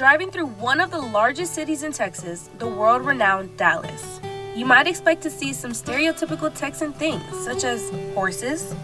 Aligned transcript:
driving 0.00 0.30
through 0.30 0.46
one 0.46 0.80
of 0.80 0.90
the 0.90 0.98
largest 0.98 1.52
cities 1.52 1.82
in 1.82 1.92
Texas, 1.92 2.48
the 2.56 2.66
world 2.66 3.04
renowned 3.04 3.54
Dallas. 3.58 4.18
You 4.56 4.64
might 4.64 4.86
expect 4.86 5.20
to 5.24 5.30
see 5.30 5.52
some 5.52 5.72
stereotypical 5.72 6.50
Texan 6.54 6.94
things, 6.94 7.22
such 7.44 7.64
as 7.64 7.90
horses, 8.14 8.74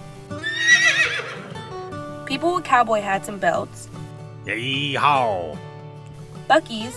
people 2.27 2.55
with 2.55 2.65
cowboy 2.65 3.01
hats 3.01 3.29
and 3.29 3.41
belts, 3.41 3.89
Yeehaw! 4.45 5.57
Buc-ee's, 6.51 6.95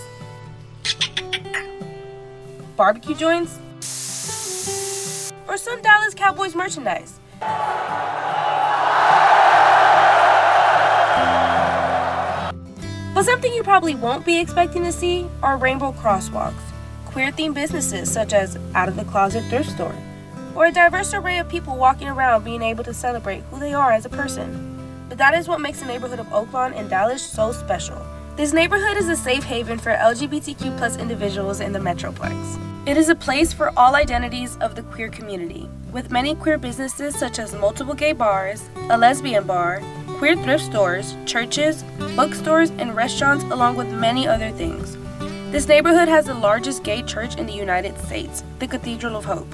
barbecue 2.76 3.14
joints, 3.14 3.58
or 5.48 5.56
some 5.56 5.80
Dallas 5.80 6.12
Cowboys 6.12 6.54
merchandise. 6.54 7.18
But 13.14 13.24
something 13.24 13.52
you 13.52 13.62
probably 13.62 13.94
won't 13.94 14.24
be 14.24 14.38
expecting 14.38 14.84
to 14.84 14.92
see 14.92 15.28
are 15.42 15.56
rainbow 15.56 15.92
crosswalks, 15.92 16.62
queer 17.06 17.32
themed 17.32 17.54
businesses 17.54 18.10
such 18.10 18.32
as 18.32 18.56
Out 18.74 18.88
of 18.88 18.96
the 18.96 19.04
Closet 19.04 19.44
Thrift 19.46 19.70
Store, 19.70 19.94
or 20.54 20.66
a 20.66 20.72
diverse 20.72 21.12
array 21.12 21.38
of 21.38 21.48
people 21.48 21.76
walking 21.76 22.08
around 22.08 22.44
being 22.44 22.62
able 22.62 22.84
to 22.84 22.94
celebrate 22.94 23.42
who 23.50 23.58
they 23.58 23.74
are 23.74 23.92
as 23.92 24.06
a 24.06 24.10
person. 24.10 25.06
But 25.08 25.18
that 25.18 25.34
is 25.34 25.48
what 25.48 25.60
makes 25.60 25.80
the 25.80 25.86
neighborhood 25.86 26.20
of 26.20 26.26
Oaklawn 26.28 26.72
and 26.76 26.88
Dallas 26.88 27.22
so 27.22 27.50
special. 27.50 28.00
This 28.36 28.52
neighborhood 28.52 28.96
is 28.96 29.08
a 29.08 29.16
safe 29.16 29.42
haven 29.42 29.78
for 29.78 29.92
LGBTQ 29.92 31.00
individuals 31.00 31.60
in 31.60 31.72
the 31.72 31.80
Metroplex. 31.80 32.86
It 32.86 32.96
is 32.96 33.08
a 33.08 33.14
place 33.14 33.52
for 33.52 33.72
all 33.76 33.96
identities 33.96 34.56
of 34.58 34.76
the 34.76 34.82
queer 34.84 35.08
community, 35.08 35.68
with 35.92 36.10
many 36.12 36.36
queer 36.36 36.58
businesses 36.58 37.18
such 37.18 37.38
as 37.38 37.54
multiple 37.54 37.92
gay 37.92 38.12
bars, 38.12 38.70
a 38.88 38.96
lesbian 38.96 39.46
bar, 39.46 39.82
queer 40.20 40.36
thrift 40.36 40.62
stores, 40.62 41.16
churches, 41.24 41.82
bookstores, 42.14 42.68
and 42.72 42.94
restaurants, 42.94 43.42
along 43.44 43.74
with 43.74 43.90
many 43.90 44.28
other 44.28 44.50
things. 44.50 44.98
This 45.50 45.66
neighborhood 45.66 46.08
has 46.08 46.26
the 46.26 46.34
largest 46.34 46.82
gay 46.82 47.00
church 47.00 47.36
in 47.36 47.46
the 47.46 47.54
United 47.54 47.96
States, 48.00 48.44
the 48.58 48.66
Cathedral 48.66 49.16
of 49.16 49.24
Hope, 49.24 49.48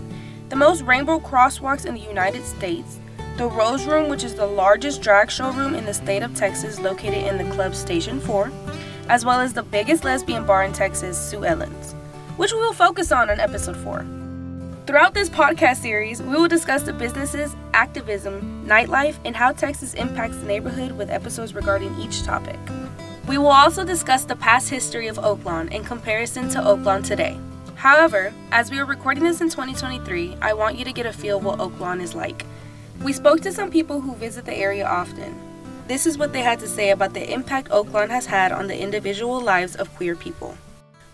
the 0.49 0.57
most 0.57 0.83
rainbow 0.83 1.21
crosswalks 1.21 1.87
in 1.87 1.95
the 1.95 2.01
United 2.01 2.45
States, 2.45 2.99
the 3.37 3.47
Rose 3.47 3.87
Room, 3.87 4.09
which 4.11 4.25
is 4.25 4.35
the 4.35 4.45
largest 4.45 5.03
drag 5.03 5.31
showroom 5.31 5.77
in 5.77 5.85
the 5.85 5.95
state 5.95 6.25
of 6.25 6.35
Texas, 6.35 6.81
located 6.81 7.29
in 7.29 7.39
the 7.39 7.55
club 7.55 7.73
Station 7.73 8.19
4, 8.19 8.51
as 9.09 9.25
well 9.25 9.39
as 9.39 9.53
the 9.53 9.63
biggest 9.63 10.03
lesbian 10.03 10.45
bar 10.45 10.65
in 10.65 10.73
Texas, 10.73 11.17
Sue 11.17 11.45
Ellen's, 11.45 11.93
which 12.39 12.53
we 12.53 12.59
will 12.59 12.73
focus 12.73 13.13
on 13.13 13.31
in 13.31 13.39
episode 13.39 13.77
4. 13.77 14.16
Throughout 14.87 15.15
this 15.15 15.29
podcast 15.29 15.79
series, 15.79 16.23
we 16.23 16.29
will 16.29 16.47
discuss 16.47 16.85
the 16.85 16.93
businesses, 16.93 17.57
activism, 17.75 18.65
nightlife, 18.69 19.17
and 19.25 19.35
how 19.35 19.51
Texas 19.51 19.95
impacts 19.95 20.37
the 20.37 20.47
neighborhood 20.47 20.93
with 20.93 21.11
episodes 21.11 21.57
regarding 21.57 21.93
each 21.99 22.23
topic. 22.23 22.57
We 23.27 23.37
will 23.37 23.49
also 23.49 23.85
discuss 23.85 24.23
the 24.23 24.37
past 24.37 24.71
history 24.71 25.09
of 25.09 25.17
Oaklawn 25.17 25.73
in 25.73 25.83
comparison 25.83 26.49
to 26.51 26.59
Oaklawn 26.59 27.05
today. 27.05 27.37
However, 27.75 28.33
as 28.53 28.71
we 28.71 28.79
are 28.79 28.85
recording 28.85 29.25
this 29.25 29.41
in 29.41 29.51
2023, 29.51 30.37
I 30.41 30.53
want 30.53 30.79
you 30.79 30.85
to 30.85 30.93
get 30.93 31.05
a 31.05 31.13
feel 31.13 31.39
of 31.39 31.45
what 31.45 31.59
Oaklawn 31.59 32.01
is 32.01 32.15
like. 32.15 32.47
We 33.03 33.13
spoke 33.13 33.41
to 33.41 33.53
some 33.53 33.73
people 33.73 34.01
who 34.01 34.15
visit 34.15 34.45
the 34.45 34.55
area 34.55 34.87
often. 34.87 35.37
This 35.89 36.07
is 36.07 36.17
what 36.17 36.33
they 36.33 36.43
had 36.43 36.61
to 36.61 36.69
say 36.69 36.91
about 36.91 37.13
the 37.13 37.33
impact 37.33 37.71
Oaklawn 37.71 38.11
has 38.11 38.27
had 38.27 38.53
on 38.53 38.69
the 38.69 38.81
individual 38.81 39.41
lives 39.41 39.75
of 39.75 39.93
queer 39.97 40.15
people. 40.15 40.57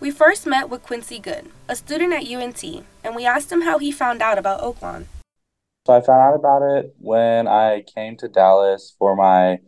We 0.03 0.11
first 0.11 0.45
met 0.45 0.69
with 0.69 0.83
Quincy 0.83 1.17
Good, 1.17 1.49
a 1.69 1.77
student 1.77 2.11
at 2.11 2.29
UNT, 2.29 2.61
and 3.05 3.15
we 3.15 3.25
asked 3.25 3.49
him 3.49 3.61
how 3.61 3.79
he 3.79 3.89
found 3.89 4.21
out 4.21 4.37
about 4.37 4.59
Oaklawn. 4.59 5.05
So 5.87 5.93
I 5.93 6.01
found 6.01 6.21
out 6.21 6.35
about 6.35 6.61
it 6.61 6.93
when 6.99 7.47
I 7.47 7.85
came 7.95 8.17
to 8.17 8.27
Dallas 8.27 8.93
for 8.99 9.15
my 9.15 9.59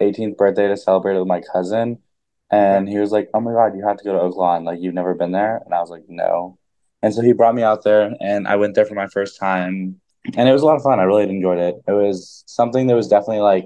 18th 0.00 0.36
birthday 0.36 0.68
to 0.68 0.76
celebrate 0.76 1.16
it 1.16 1.18
with 1.18 1.26
my 1.26 1.40
cousin. 1.40 1.98
And 2.52 2.88
he 2.88 2.98
was 2.98 3.10
like, 3.10 3.30
Oh 3.34 3.40
my 3.40 3.50
God, 3.50 3.76
you 3.76 3.84
have 3.84 3.96
to 3.96 4.04
go 4.04 4.12
to 4.12 4.18
Oaklawn. 4.20 4.64
Like, 4.64 4.78
you've 4.80 4.94
never 4.94 5.12
been 5.12 5.32
there? 5.32 5.60
And 5.64 5.74
I 5.74 5.80
was 5.80 5.90
like, 5.90 6.04
No. 6.06 6.56
And 7.02 7.12
so 7.12 7.20
he 7.20 7.32
brought 7.32 7.56
me 7.56 7.64
out 7.64 7.82
there, 7.82 8.14
and 8.20 8.46
I 8.46 8.54
went 8.54 8.76
there 8.76 8.86
for 8.86 8.94
my 8.94 9.08
first 9.08 9.40
time. 9.40 10.00
And 10.36 10.48
it 10.48 10.52
was 10.52 10.62
a 10.62 10.66
lot 10.66 10.76
of 10.76 10.84
fun. 10.84 11.00
I 11.00 11.02
really 11.02 11.28
enjoyed 11.28 11.58
it. 11.58 11.74
It 11.88 11.92
was 11.92 12.44
something 12.46 12.86
that 12.86 12.94
was 12.94 13.08
definitely 13.08 13.40
like 13.40 13.64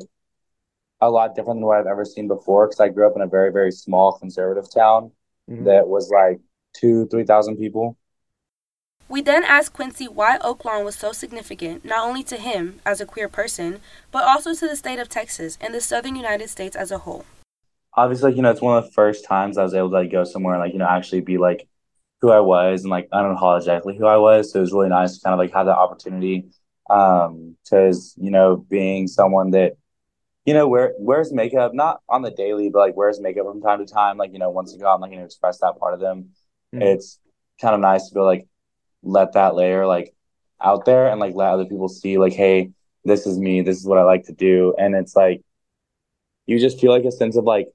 a 1.03 1.11
lot 1.11 1.35
different 1.35 1.59
than 1.59 1.67
what 1.67 1.81
I've 1.81 1.87
ever 1.87 2.07
seen 2.07 2.29
before 2.29 2.67
because 2.67 2.81
I 2.81 2.89
grew 2.89 3.07
up 3.07 3.13
in 3.15 3.21
a 3.21 3.27
very, 3.27 3.53
very 3.53 3.73
small 3.73 4.17
conservative 4.17 4.73
town 4.73 5.13
Mhm. 5.49 5.65
that 5.65 5.89
was 5.89 6.11
like 6.11 6.41
two, 6.75 7.07
3,000 7.09 7.57
people. 7.57 7.97
We 9.09 9.23
then 9.23 9.45
asked 9.45 9.73
Quincy 9.73 10.09
why 10.09 10.37
Oaklawn 10.41 10.85
was 10.85 10.95
so 10.95 11.13
significant, 11.13 11.87
not 11.87 12.07
only 12.07 12.23
to 12.25 12.37
him 12.37 12.81
as 12.85 13.01
a 13.01 13.07
queer 13.07 13.31
person, 13.31 13.81
but 14.13 14.25
also 14.25 14.53
to 14.53 14.69
the 14.69 14.77
state 14.77 14.99
of 14.99 15.09
Texas 15.09 15.57
and 15.59 15.75
the 15.75 15.81
southern 15.81 16.17
United 16.17 16.51
States 16.51 16.77
as 16.77 16.91
a 16.91 16.99
whole. 16.99 17.25
obviously, 17.95 18.31
like, 18.31 18.37
you 18.37 18.43
know, 18.43 18.51
it's 18.51 18.61
one 18.61 18.79
of 18.79 18.85
the 18.85 18.91
first 18.93 19.25
times 19.25 19.59
I 19.59 19.63
was 19.63 19.75
able 19.75 19.91
to 19.91 19.97
like 19.97 20.11
go 20.11 20.25
somewhere 20.25 20.55
and 20.55 20.63
like, 20.63 20.73
you 20.73 20.79
know, 20.79 20.87
actually 20.89 21.21
be 21.21 21.39
like 21.39 21.69
who 22.21 22.31
I 22.31 22.41
was 22.41 22.83
and 22.83 22.91
like 22.91 23.09
unapologetically 23.11 23.97
who 23.99 24.07
I 24.07 24.17
was. 24.17 24.53
So 24.53 24.59
it 24.59 24.63
was 24.63 24.73
really 24.73 24.89
nice 24.89 25.15
to 25.19 25.21
kind 25.25 25.35
of 25.35 25.39
like 25.39 25.53
have 25.53 25.67
that 25.67 25.77
opportunity. 25.79 26.47
Um, 26.91 27.57
because, 27.65 28.15
you 28.19 28.31
know, 28.31 28.57
being 28.57 29.07
someone 29.09 29.51
that, 29.53 29.75
you 30.45 30.55
know, 30.55 30.69
wear 30.69 30.95
wears 30.99 31.33
makeup, 31.33 31.73
not 31.75 32.01
on 32.09 32.23
the 32.23 32.31
daily, 32.31 32.69
but 32.71 32.81
like 32.81 32.97
wears 32.97 33.21
makeup 33.21 33.47
from 33.47 33.63
time 33.63 33.85
to 33.85 33.93
time, 33.93 34.19
like, 34.19 34.33
you 34.33 34.39
know, 34.39 34.51
once 34.51 34.73
you 34.73 34.79
go 34.79 34.87
out 34.89 34.95
and 34.95 35.03
like, 35.03 35.13
you 35.13 35.19
know, 35.19 35.25
express 35.25 35.59
that 35.61 35.79
part 35.79 35.95
of 35.95 36.01
them. 36.01 36.31
Mhm. 36.75 36.83
It's 36.83 37.19
kind 37.61 37.75
of 37.75 37.81
nice 37.81 38.09
to 38.09 38.15
be 38.15 38.21
like 38.21 38.47
let 39.03 39.33
that 39.35 39.55
layer 39.55 39.87
like 39.87 40.15
out 40.61 40.85
there 40.85 41.09
and 41.09 41.21
like 41.21 41.35
let 41.35 41.51
other 41.51 41.65
people 41.67 41.89
see 41.89 42.19
like, 42.19 42.33
hey, 42.35 42.73
this 43.05 43.27
is 43.27 43.39
me, 43.39 43.63
this 43.63 43.79
is 43.79 43.87
what 43.87 43.99
I 43.99 44.03
like 44.05 44.25
to 44.27 44.33
do. 44.33 44.75
And 44.79 44.95
it's 44.95 45.17
like 45.17 45.43
you 46.47 46.59
just 46.59 46.81
feel 46.81 46.91
like 46.93 47.05
a 47.05 47.13
sense 47.13 47.37
of 47.37 47.45
like 47.45 47.69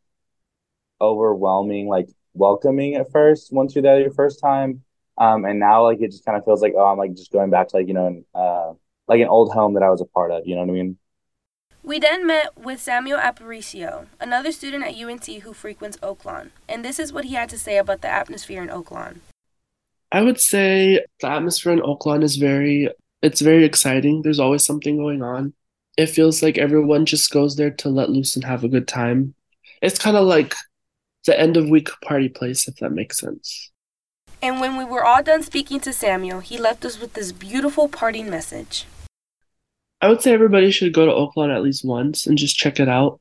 overwhelming, 1.01 1.87
like 1.87 2.07
welcoming 2.33 2.95
at 2.95 3.11
first 3.11 3.51
once 3.53 3.75
you're 3.75 3.81
there 3.81 3.99
your 3.99 4.11
first 4.11 4.39
time. 4.39 4.83
Um, 5.17 5.45
and 5.45 5.59
now 5.59 5.83
like 5.83 5.99
it 6.01 6.11
just 6.11 6.25
kind 6.25 6.37
of 6.37 6.45
feels 6.45 6.61
like 6.61 6.73
oh, 6.77 6.85
I'm 6.85 6.97
like 6.97 7.13
just 7.13 7.31
going 7.31 7.49
back 7.49 7.67
to 7.69 7.77
like 7.77 7.87
you 7.87 7.93
know, 7.93 8.07
an, 8.07 8.25
uh, 8.33 8.73
like 9.07 9.21
an 9.21 9.27
old 9.27 9.51
home 9.51 9.73
that 9.73 9.83
I 9.83 9.89
was 9.89 10.01
a 10.01 10.05
part 10.05 10.31
of. 10.31 10.43
You 10.45 10.55
know 10.55 10.61
what 10.61 10.69
I 10.69 10.73
mean? 10.73 10.97
We 11.83 11.99
then 11.99 12.27
met 12.27 12.57
with 12.57 12.81
Samuel 12.81 13.19
Aparicio, 13.19 14.07
another 14.19 14.51
student 14.51 14.83
at 14.83 14.95
UNT 14.95 15.25
who 15.25 15.53
frequents 15.53 15.97
Oaklawn, 15.97 16.51
and 16.67 16.83
this 16.83 16.99
is 16.99 17.13
what 17.13 17.25
he 17.25 17.35
had 17.35 17.49
to 17.49 17.57
say 17.57 17.77
about 17.77 18.01
the 18.01 18.09
atmosphere 18.09 18.61
in 18.61 18.69
Oaklawn. 18.69 19.19
I 20.11 20.21
would 20.21 20.39
say 20.39 21.05
the 21.21 21.29
atmosphere 21.29 21.71
in 21.71 21.79
Oaklawn 21.79 22.23
is 22.23 22.35
very 22.35 22.89
it's 23.21 23.41
very 23.41 23.65
exciting. 23.65 24.21
There's 24.21 24.39
always 24.39 24.63
something 24.63 24.97
going 24.97 25.21
on. 25.21 25.53
It 25.97 26.07
feels 26.07 26.41
like 26.41 26.57
everyone 26.57 27.05
just 27.05 27.31
goes 27.31 27.55
there 27.55 27.71
to 27.71 27.89
let 27.89 28.09
loose 28.09 28.35
and 28.35 28.45
have 28.45 28.63
a 28.63 28.69
good 28.69 28.87
time. 28.87 29.35
It's 29.81 29.99
kind 29.99 30.15
of 30.15 30.25
like 30.25 30.55
the 31.25 31.39
end 31.39 31.57
of 31.57 31.69
week 31.69 31.89
party 32.03 32.29
place, 32.29 32.67
if 32.67 32.77
that 32.77 32.91
makes 32.91 33.19
sense. 33.19 33.71
And 34.41 34.61
when 34.61 34.77
we 34.77 34.85
were 34.85 35.03
all 35.03 35.21
done 35.21 35.43
speaking 35.43 35.81
to 35.81 35.91
Samuel, 35.91 36.39
he 36.39 36.57
left 36.57 36.85
us 36.85 36.99
with 36.99 37.13
this 37.13 37.33
beautiful 37.33 37.89
parting 37.89 38.29
message. 38.29 38.85
I 40.01 40.07
would 40.07 40.21
say 40.21 40.33
everybody 40.33 40.71
should 40.71 40.93
go 40.93 41.05
to 41.05 41.11
Oaklawn 41.11 41.53
at 41.53 41.61
least 41.61 41.83
once 41.83 42.25
and 42.25 42.37
just 42.37 42.57
check 42.57 42.79
it 42.79 42.87
out. 42.87 43.19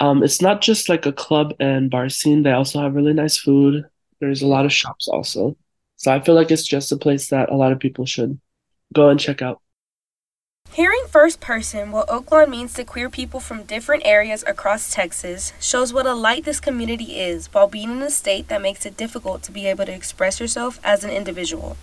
Um, 0.00 0.22
it's 0.22 0.42
not 0.42 0.60
just 0.60 0.88
like 0.88 1.06
a 1.06 1.12
club 1.12 1.54
and 1.60 1.90
bar 1.90 2.08
scene. 2.08 2.42
They 2.42 2.52
also 2.52 2.80
have 2.80 2.94
really 2.94 3.14
nice 3.14 3.38
food. 3.38 3.84
There's 4.20 4.42
a 4.42 4.46
lot 4.46 4.64
of 4.66 4.72
shops 4.72 5.08
also. 5.08 5.56
So 5.96 6.12
I 6.12 6.20
feel 6.20 6.34
like 6.34 6.50
it's 6.50 6.66
just 6.66 6.92
a 6.92 6.96
place 6.96 7.28
that 7.28 7.50
a 7.50 7.54
lot 7.54 7.72
of 7.72 7.78
people 7.78 8.04
should 8.04 8.40
go 8.92 9.08
and 9.08 9.18
check 9.18 9.40
out. 9.40 9.60
Hearing 10.72 11.04
first 11.08 11.40
person 11.40 11.92
what 11.92 12.08
Oaklawn 12.08 12.48
means 12.48 12.72
to 12.74 12.84
queer 12.84 13.10
people 13.10 13.40
from 13.40 13.64
different 13.64 14.04
areas 14.06 14.42
across 14.46 14.92
Texas 14.92 15.52
shows 15.60 15.92
what 15.92 16.06
a 16.06 16.14
light 16.14 16.44
this 16.44 16.60
community 16.60 17.20
is 17.20 17.52
while 17.52 17.68
being 17.68 17.90
in 17.90 18.02
a 18.02 18.10
state 18.10 18.48
that 18.48 18.62
makes 18.62 18.86
it 18.86 18.96
difficult 18.96 19.42
to 19.42 19.52
be 19.52 19.66
able 19.66 19.84
to 19.84 19.94
express 19.94 20.40
yourself 20.40 20.80
as 20.82 21.04
an 21.04 21.10
individual. 21.10 21.76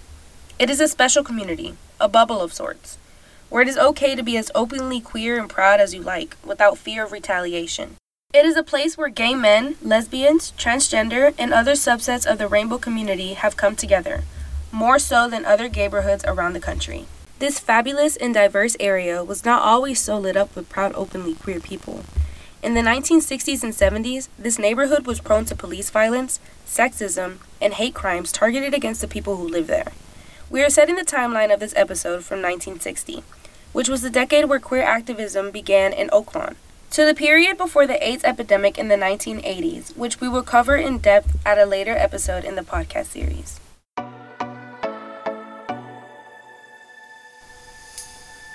It 0.57 0.69
is 0.69 0.81
a 0.81 0.87
special 0.87 1.23
community, 1.23 1.75
a 1.99 2.09
bubble 2.09 2.41
of 2.41 2.51
sorts, 2.51 2.97
where 3.49 3.61
it 3.61 3.67
is 3.67 3.77
okay 3.77 4.15
to 4.15 4.23
be 4.23 4.37
as 4.37 4.51
openly 4.55 5.01
queer 5.01 5.39
and 5.39 5.49
proud 5.49 5.79
as 5.79 5.93
you 5.93 6.01
like 6.01 6.37
without 6.45 6.77
fear 6.77 7.03
of 7.03 7.11
retaliation. 7.11 7.95
It 8.31 8.45
is 8.45 8.55
a 8.55 8.63
place 8.63 8.97
where 8.97 9.09
gay 9.09 9.33
men, 9.33 9.75
lesbians, 9.81 10.53
transgender, 10.57 11.33
and 11.39 11.51
other 11.51 11.73
subsets 11.73 12.31
of 12.31 12.37
the 12.37 12.47
rainbow 12.47 12.77
community 12.77 13.33
have 13.33 13.57
come 13.57 13.75
together, 13.75 14.23
more 14.71 14.99
so 14.99 15.27
than 15.27 15.45
other 15.45 15.67
neighborhoods 15.67 16.23
around 16.25 16.53
the 16.53 16.59
country. 16.59 17.07
This 17.39 17.59
fabulous 17.59 18.15
and 18.15 18.33
diverse 18.33 18.75
area 18.79 19.23
was 19.23 19.45
not 19.45 19.63
always 19.63 19.99
so 19.99 20.19
lit 20.19 20.37
up 20.37 20.55
with 20.55 20.69
proud, 20.69 20.93
openly 20.93 21.33
queer 21.33 21.59
people. 21.59 22.03
In 22.61 22.73
the 22.73 22.81
1960s 22.81 23.63
and 23.63 23.73
70s, 23.73 24.27
this 24.37 24.59
neighborhood 24.59 25.07
was 25.07 25.21
prone 25.21 25.45
to 25.45 25.55
police 25.55 25.89
violence, 25.89 26.39
sexism, 26.67 27.37
and 27.61 27.73
hate 27.73 27.95
crimes 27.95 28.31
targeted 28.31 28.73
against 28.73 28.99
the 29.01 29.07
people 29.07 29.37
who 29.37 29.47
live 29.47 29.67
there. 29.67 29.93
We 30.49 30.61
are 30.63 30.69
setting 30.69 30.97
the 30.97 31.03
timeline 31.03 31.53
of 31.53 31.61
this 31.61 31.73
episode 31.75 32.25
from 32.25 32.41
1960, 32.41 33.23
which 33.73 33.89
was 33.89 34.01
the 34.01 34.09
decade 34.09 34.45
where 34.45 34.59
queer 34.59 34.83
activism 34.83 35.51
began 35.51 35.93
in 35.93 36.07
Oaklawn, 36.09 36.55
to 36.91 37.05
the 37.05 37.13
period 37.13 37.57
before 37.57 37.85
the 37.85 38.05
AIDS 38.07 38.23
epidemic 38.23 38.77
in 38.77 38.87
the 38.87 38.95
1980s, 38.95 39.95
which 39.95 40.19
we 40.19 40.27
will 40.27 40.43
cover 40.43 40.75
in 40.75 40.97
depth 40.97 41.37
at 41.45 41.57
a 41.57 41.65
later 41.65 41.95
episode 41.95 42.43
in 42.43 42.55
the 42.55 42.61
podcast 42.63 43.05
series. 43.07 43.59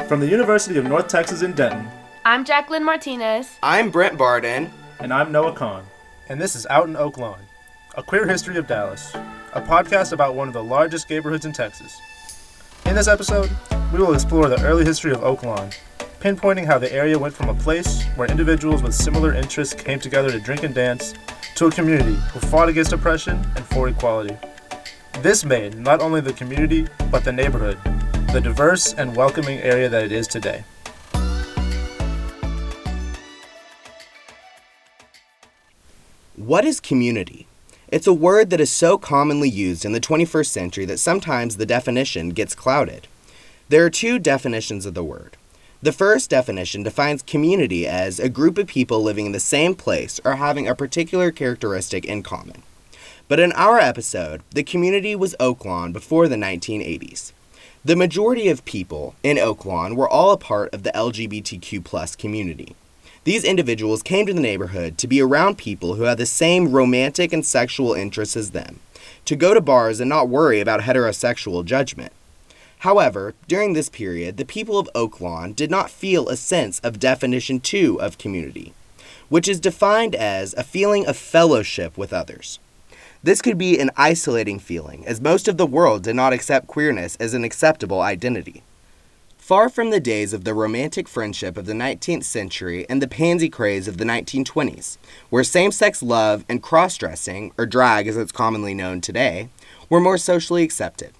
From 0.08 0.20
the 0.20 0.26
University 0.28 0.76
of 0.78 0.84
North 0.84 1.08
Texas 1.08 1.42
in 1.42 1.52
Denton, 1.54 1.86
I'm 2.24 2.44
Jacqueline 2.44 2.84
Martinez. 2.84 3.56
I'm 3.62 3.90
Brent 3.90 4.18
Barden. 4.18 4.70
and 5.00 5.12
I'm 5.12 5.32
Noah 5.32 5.52
Kahn. 5.54 5.84
And 6.28 6.40
this 6.40 6.56
is 6.56 6.66
Out 6.66 6.88
in 6.88 6.96
Oak 6.96 7.18
Lawn, 7.18 7.40
A 7.96 8.02
Queer 8.02 8.26
History 8.26 8.56
of 8.56 8.66
Dallas, 8.66 9.14
a 9.52 9.60
podcast 9.60 10.12
about 10.12 10.34
one 10.34 10.48
of 10.48 10.54
the 10.54 10.62
largest 10.64 11.08
neighborhoods 11.10 11.44
in 11.44 11.52
Texas. 11.52 12.00
In 12.86 12.94
this 12.94 13.08
episode, 13.08 13.50
we 13.92 13.98
will 13.98 14.14
explore 14.14 14.48
the 14.48 14.62
early 14.62 14.84
history 14.84 15.10
of 15.10 15.24
Oak 15.24 15.42
Lawn, 15.42 15.70
pinpointing 16.20 16.66
how 16.66 16.78
the 16.78 16.92
area 16.92 17.18
went 17.18 17.34
from 17.34 17.48
a 17.48 17.54
place 17.54 18.04
where 18.14 18.30
individuals 18.30 18.82
with 18.82 18.94
similar 18.94 19.34
interests 19.34 19.74
came 19.74 19.98
together 19.98 20.30
to 20.30 20.38
drink 20.38 20.62
and 20.62 20.74
dance 20.74 21.14
to 21.56 21.66
a 21.66 21.70
community 21.70 22.14
who 22.32 22.40
fought 22.40 22.68
against 22.68 22.92
oppression 22.92 23.36
and 23.56 23.64
for 23.66 23.88
equality. 23.88 24.36
This 25.22 25.44
made 25.44 25.76
not 25.76 26.02
only 26.02 26.20
the 26.20 26.34
community, 26.34 26.86
but 27.10 27.24
the 27.24 27.32
neighborhood, 27.32 27.78
the 28.32 28.40
diverse 28.40 28.92
and 28.92 29.16
welcoming 29.16 29.58
area 29.60 29.88
that 29.88 30.04
it 30.04 30.12
is 30.12 30.28
today. 30.28 30.62
What 36.36 36.64
is 36.64 36.80
community? 36.80 37.48
It's 37.94 38.08
a 38.08 38.12
word 38.12 38.50
that 38.50 38.60
is 38.60 38.72
so 38.72 38.98
commonly 38.98 39.48
used 39.48 39.84
in 39.84 39.92
the 39.92 40.00
21st 40.00 40.48
century 40.48 40.84
that 40.84 40.98
sometimes 40.98 41.58
the 41.58 41.64
definition 41.64 42.30
gets 42.30 42.52
clouded. 42.52 43.06
There 43.68 43.84
are 43.84 43.88
two 43.88 44.18
definitions 44.18 44.84
of 44.84 44.94
the 44.94 45.04
word. 45.04 45.36
The 45.80 45.92
first 45.92 46.28
definition 46.28 46.82
defines 46.82 47.22
community 47.22 47.86
as 47.86 48.18
a 48.18 48.28
group 48.28 48.58
of 48.58 48.66
people 48.66 49.00
living 49.00 49.26
in 49.26 49.30
the 49.30 49.38
same 49.38 49.76
place 49.76 50.20
or 50.24 50.34
having 50.34 50.66
a 50.66 50.74
particular 50.74 51.30
characteristic 51.30 52.04
in 52.04 52.24
common. 52.24 52.64
But 53.28 53.38
in 53.38 53.52
our 53.52 53.78
episode, 53.78 54.42
the 54.50 54.64
community 54.64 55.14
was 55.14 55.36
Oaklawn 55.38 55.92
before 55.92 56.26
the 56.26 56.34
1980s. 56.34 57.30
The 57.84 57.94
majority 57.94 58.48
of 58.48 58.64
people 58.64 59.14
in 59.22 59.36
Oaklawn 59.36 59.94
were 59.94 60.08
all 60.08 60.32
a 60.32 60.36
part 60.36 60.74
of 60.74 60.82
the 60.82 60.90
LGBTQ 60.90 62.18
community. 62.18 62.74
These 63.24 63.44
individuals 63.44 64.02
came 64.02 64.26
to 64.26 64.34
the 64.34 64.40
neighborhood 64.40 64.98
to 64.98 65.08
be 65.08 65.22
around 65.22 65.56
people 65.56 65.94
who 65.94 66.02
had 66.02 66.18
the 66.18 66.26
same 66.26 66.72
romantic 66.72 67.32
and 67.32 67.44
sexual 67.44 67.94
interests 67.94 68.36
as 68.36 68.50
them, 68.50 68.80
to 69.24 69.34
go 69.34 69.54
to 69.54 69.62
bars 69.62 69.98
and 69.98 70.10
not 70.10 70.28
worry 70.28 70.60
about 70.60 70.82
heterosexual 70.82 71.64
judgment. 71.64 72.12
However, 72.80 73.32
during 73.48 73.72
this 73.72 73.88
period, 73.88 74.36
the 74.36 74.44
people 74.44 74.78
of 74.78 74.90
Oaklawn 74.94 75.56
did 75.56 75.70
not 75.70 75.90
feel 75.90 76.28
a 76.28 76.36
sense 76.36 76.80
of 76.80 77.00
definition 77.00 77.60
two 77.60 77.98
of 77.98 78.18
community, 78.18 78.74
which 79.30 79.48
is 79.48 79.58
defined 79.58 80.14
as 80.14 80.52
a 80.52 80.62
feeling 80.62 81.06
of 81.06 81.16
fellowship 81.16 81.96
with 81.96 82.12
others. 82.12 82.58
This 83.22 83.40
could 83.40 83.56
be 83.56 83.78
an 83.78 83.90
isolating 83.96 84.58
feeling, 84.58 85.02
as 85.06 85.22
most 85.22 85.48
of 85.48 85.56
the 85.56 85.64
world 85.64 86.02
did 86.02 86.14
not 86.14 86.34
accept 86.34 86.66
queerness 86.66 87.16
as 87.16 87.32
an 87.32 87.42
acceptable 87.42 88.02
identity. 88.02 88.62
Far 89.44 89.68
from 89.68 89.90
the 89.90 90.00
days 90.00 90.32
of 90.32 90.44
the 90.44 90.54
romantic 90.54 91.06
friendship 91.06 91.58
of 91.58 91.66
the 91.66 91.74
19th 91.74 92.24
century 92.24 92.86
and 92.88 93.02
the 93.02 93.06
pansy 93.06 93.50
craze 93.50 93.86
of 93.86 93.98
the 93.98 94.04
1920s, 94.06 94.96
where 95.28 95.44
same 95.44 95.70
sex 95.70 96.02
love 96.02 96.46
and 96.48 96.62
cross 96.62 96.96
dressing, 96.96 97.52
or 97.58 97.66
drag 97.66 98.08
as 98.08 98.16
it's 98.16 98.32
commonly 98.32 98.72
known 98.72 99.02
today, 99.02 99.50
were 99.90 100.00
more 100.00 100.16
socially 100.16 100.62
accepted. 100.62 101.12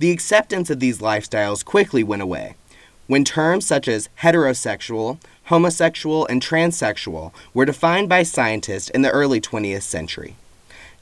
The 0.00 0.10
acceptance 0.10 0.68
of 0.68 0.80
these 0.80 0.98
lifestyles 0.98 1.64
quickly 1.64 2.04
went 2.04 2.20
away 2.20 2.56
when 3.06 3.24
terms 3.24 3.64
such 3.64 3.88
as 3.88 4.10
heterosexual, 4.20 5.18
homosexual, 5.44 6.26
and 6.26 6.42
transsexual 6.42 7.32
were 7.54 7.64
defined 7.64 8.10
by 8.10 8.22
scientists 8.22 8.90
in 8.90 9.00
the 9.00 9.10
early 9.12 9.40
20th 9.40 9.80
century. 9.80 10.36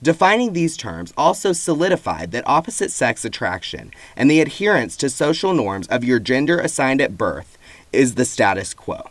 Defining 0.04 0.52
these 0.52 0.76
terms 0.76 1.14
also 1.16 1.54
solidified 1.54 2.30
that 2.30 2.46
opposite 2.46 2.90
sex 2.90 3.24
attraction 3.24 3.90
and 4.14 4.30
the 4.30 4.42
adherence 4.42 4.98
to 4.98 5.08
social 5.08 5.54
norms 5.54 5.88
of 5.88 6.04
your 6.04 6.18
gender 6.18 6.58
assigned 6.60 7.00
at 7.00 7.16
birth 7.16 7.56
is 7.90 8.14
the 8.14 8.26
status 8.26 8.74
quo. 8.74 9.08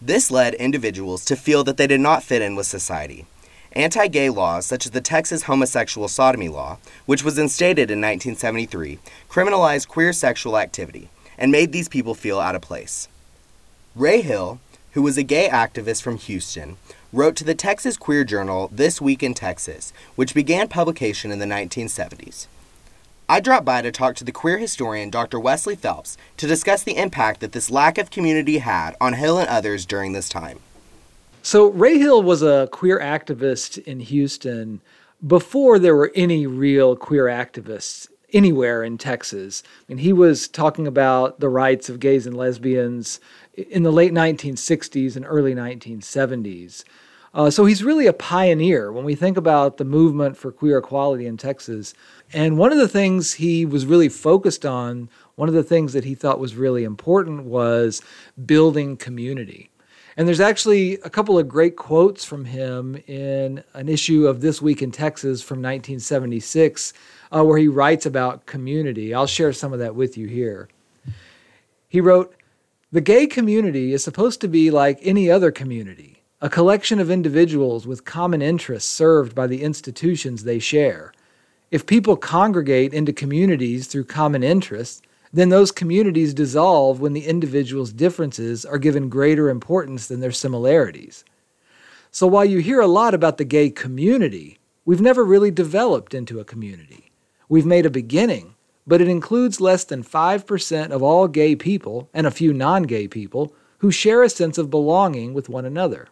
This 0.00 0.30
led 0.30 0.54
individuals 0.54 1.26
to 1.26 1.36
feel 1.36 1.62
that 1.64 1.76
they 1.76 1.86
did 1.86 2.00
not 2.00 2.22
fit 2.22 2.40
in 2.40 2.56
with 2.56 2.64
society. 2.64 3.26
Anti 3.72 4.08
gay 4.08 4.30
laws, 4.30 4.64
such 4.64 4.86
as 4.86 4.92
the 4.92 5.02
Texas 5.02 5.42
homosexual 5.42 6.08
sodomy 6.08 6.48
law, 6.48 6.78
which 7.04 7.22
was 7.22 7.38
instated 7.38 7.90
in 7.90 7.98
1973, 7.98 8.98
criminalized 9.28 9.88
queer 9.88 10.14
sexual 10.14 10.56
activity 10.56 11.10
and 11.36 11.52
made 11.52 11.72
these 11.72 11.90
people 11.90 12.14
feel 12.14 12.40
out 12.40 12.54
of 12.54 12.62
place. 12.62 13.08
Ray 13.94 14.22
Hill, 14.22 14.58
who 14.92 15.02
was 15.02 15.18
a 15.18 15.22
gay 15.22 15.50
activist 15.50 16.00
from 16.00 16.16
Houston, 16.16 16.78
wrote 17.12 17.36
to 17.36 17.44
the 17.44 17.54
Texas 17.54 17.96
queer 17.96 18.24
journal 18.24 18.68
This 18.72 19.00
Week 19.00 19.22
in 19.22 19.34
Texas, 19.34 19.92
which 20.14 20.34
began 20.34 20.68
publication 20.68 21.30
in 21.30 21.38
the 21.38 21.46
1970s. 21.46 22.46
I 23.28 23.40
dropped 23.40 23.64
by 23.64 23.82
to 23.82 23.90
talk 23.90 24.14
to 24.16 24.24
the 24.24 24.32
queer 24.32 24.58
historian 24.58 25.10
Dr. 25.10 25.40
Wesley 25.40 25.74
Phelps 25.74 26.16
to 26.36 26.46
discuss 26.46 26.82
the 26.82 26.96
impact 26.96 27.40
that 27.40 27.52
this 27.52 27.70
lack 27.70 27.98
of 27.98 28.10
community 28.10 28.58
had 28.58 28.94
on 29.00 29.14
Hill 29.14 29.38
and 29.38 29.48
others 29.48 29.84
during 29.84 30.12
this 30.12 30.28
time. 30.28 30.60
So, 31.42 31.70
Ray 31.70 31.98
Hill 31.98 32.22
was 32.22 32.42
a 32.42 32.68
queer 32.72 32.98
activist 33.00 33.82
in 33.84 34.00
Houston 34.00 34.80
before 35.24 35.78
there 35.78 35.96
were 35.96 36.12
any 36.14 36.46
real 36.46 36.96
queer 36.96 37.24
activists 37.24 38.08
anywhere 38.36 38.84
in 38.84 38.98
Texas. 38.98 39.62
I 39.66 39.84
mean, 39.88 39.98
he 39.98 40.12
was 40.12 40.46
talking 40.46 40.86
about 40.86 41.40
the 41.40 41.48
rights 41.48 41.88
of 41.88 42.00
gays 42.00 42.26
and 42.26 42.36
lesbians 42.36 43.18
in 43.54 43.82
the 43.82 43.90
late 43.90 44.12
1960s 44.12 45.16
and 45.16 45.24
early 45.26 45.54
1970s. 45.54 46.84
Uh, 47.32 47.50
so 47.50 47.64
he's 47.64 47.82
really 47.82 48.06
a 48.06 48.12
pioneer 48.12 48.92
when 48.92 49.04
we 49.04 49.14
think 49.14 49.36
about 49.36 49.78
the 49.78 49.84
movement 49.84 50.36
for 50.36 50.52
queer 50.52 50.78
equality 50.78 51.26
in 51.26 51.36
Texas. 51.36 51.94
And 52.32 52.58
one 52.58 52.72
of 52.72 52.78
the 52.78 52.88
things 52.88 53.34
he 53.34 53.64
was 53.64 53.86
really 53.86 54.08
focused 54.08 54.66
on, 54.66 55.08
one 55.34 55.48
of 55.48 55.54
the 55.54 55.62
things 55.62 55.92
that 55.94 56.04
he 56.04 56.14
thought 56.14 56.38
was 56.38 56.56
really 56.56 56.84
important 56.84 57.44
was 57.44 58.02
building 58.44 58.96
community. 58.96 59.70
And 60.16 60.26
there's 60.26 60.40
actually 60.40 60.94
a 61.00 61.10
couple 61.10 61.38
of 61.38 61.46
great 61.46 61.76
quotes 61.76 62.24
from 62.24 62.46
him 62.46 62.96
in 63.06 63.62
an 63.74 63.88
issue 63.90 64.26
of 64.26 64.40
This 64.40 64.62
Week 64.62 64.80
in 64.80 64.90
Texas 64.90 65.42
from 65.42 65.58
1976, 65.58 66.94
uh, 67.30 67.44
where 67.44 67.58
he 67.58 67.68
writes 67.68 68.06
about 68.06 68.46
community. 68.46 69.14
I'll 69.14 69.26
share 69.26 69.52
some 69.52 69.72
of 69.72 69.78
that 69.78 69.94
with 69.94 70.16
you 70.16 70.26
here. 70.26 70.68
He 71.88 72.00
wrote, 72.00 72.34
The 72.92 73.00
gay 73.00 73.26
community 73.26 73.92
is 73.92 74.04
supposed 74.04 74.40
to 74.42 74.48
be 74.48 74.70
like 74.70 74.98
any 75.02 75.30
other 75.30 75.50
community 75.50 76.16
a 76.42 76.50
collection 76.50 77.00
of 77.00 77.10
individuals 77.10 77.86
with 77.86 78.04
common 78.04 78.42
interests 78.42 78.90
served 78.90 79.34
by 79.34 79.46
the 79.46 79.62
institutions 79.62 80.44
they 80.44 80.58
share. 80.58 81.12
If 81.70 81.86
people 81.86 82.16
congregate 82.16 82.92
into 82.92 83.12
communities 83.12 83.86
through 83.86 84.04
common 84.04 84.42
interests, 84.42 85.00
then 85.32 85.48
those 85.48 85.72
communities 85.72 86.34
dissolve 86.34 87.00
when 87.00 87.14
the 87.14 87.26
individuals' 87.26 87.90
differences 87.90 88.66
are 88.66 88.78
given 88.78 89.08
greater 89.08 89.48
importance 89.48 90.08
than 90.08 90.20
their 90.20 90.30
similarities. 90.30 91.24
So 92.10 92.26
while 92.26 92.44
you 92.44 92.58
hear 92.58 92.80
a 92.80 92.86
lot 92.86 93.14
about 93.14 93.38
the 93.38 93.44
gay 93.44 93.70
community, 93.70 94.58
we've 94.84 95.00
never 95.00 95.24
really 95.24 95.50
developed 95.50 96.12
into 96.12 96.38
a 96.38 96.44
community. 96.44 97.05
We've 97.48 97.66
made 97.66 97.86
a 97.86 97.90
beginning, 97.90 98.54
but 98.86 99.00
it 99.00 99.08
includes 99.08 99.60
less 99.60 99.84
than 99.84 100.02
5% 100.02 100.90
of 100.90 101.02
all 101.02 101.28
gay 101.28 101.54
people 101.54 102.08
and 102.12 102.26
a 102.26 102.32
few 102.32 102.52
non 102.52 102.82
gay 102.84 103.06
people 103.06 103.54
who 103.78 103.90
share 103.92 104.22
a 104.22 104.30
sense 104.30 104.58
of 104.58 104.70
belonging 104.70 105.32
with 105.32 105.48
one 105.48 105.64
another. 105.64 106.08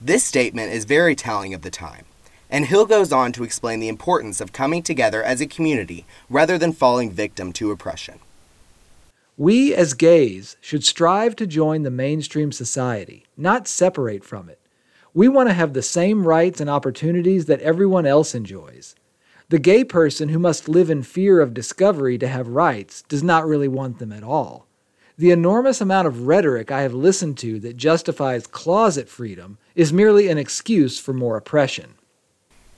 This 0.00 0.22
statement 0.22 0.72
is 0.72 0.84
very 0.84 1.14
telling 1.14 1.54
of 1.54 1.62
the 1.62 1.70
time, 1.70 2.04
and 2.50 2.66
Hill 2.66 2.84
goes 2.84 3.10
on 3.10 3.32
to 3.32 3.44
explain 3.44 3.80
the 3.80 3.88
importance 3.88 4.40
of 4.40 4.52
coming 4.52 4.82
together 4.82 5.22
as 5.22 5.40
a 5.40 5.46
community 5.46 6.04
rather 6.28 6.58
than 6.58 6.72
falling 6.72 7.10
victim 7.10 7.52
to 7.54 7.70
oppression. 7.70 8.18
We 9.38 9.74
as 9.74 9.94
gays 9.94 10.56
should 10.60 10.84
strive 10.84 11.36
to 11.36 11.46
join 11.46 11.84
the 11.84 11.90
mainstream 11.90 12.52
society, 12.52 13.24
not 13.36 13.66
separate 13.66 14.24
from 14.24 14.50
it. 14.50 14.60
We 15.14 15.26
want 15.28 15.48
to 15.48 15.54
have 15.54 15.72
the 15.72 15.82
same 15.82 16.28
rights 16.28 16.60
and 16.60 16.68
opportunities 16.68 17.46
that 17.46 17.60
everyone 17.60 18.04
else 18.04 18.34
enjoys. 18.34 18.94
The 19.54 19.60
gay 19.60 19.84
person 19.84 20.30
who 20.30 20.40
must 20.40 20.68
live 20.68 20.90
in 20.90 21.04
fear 21.04 21.40
of 21.40 21.54
discovery 21.54 22.18
to 22.18 22.26
have 22.26 22.48
rights 22.48 23.02
does 23.02 23.22
not 23.22 23.46
really 23.46 23.68
want 23.68 24.00
them 24.00 24.10
at 24.10 24.24
all. 24.24 24.66
The 25.16 25.30
enormous 25.30 25.80
amount 25.80 26.08
of 26.08 26.26
rhetoric 26.26 26.72
I 26.72 26.80
have 26.80 26.92
listened 26.92 27.38
to 27.38 27.60
that 27.60 27.76
justifies 27.76 28.48
closet 28.48 29.08
freedom 29.08 29.58
is 29.76 29.92
merely 29.92 30.26
an 30.26 30.38
excuse 30.38 30.98
for 30.98 31.12
more 31.12 31.36
oppression. 31.36 31.94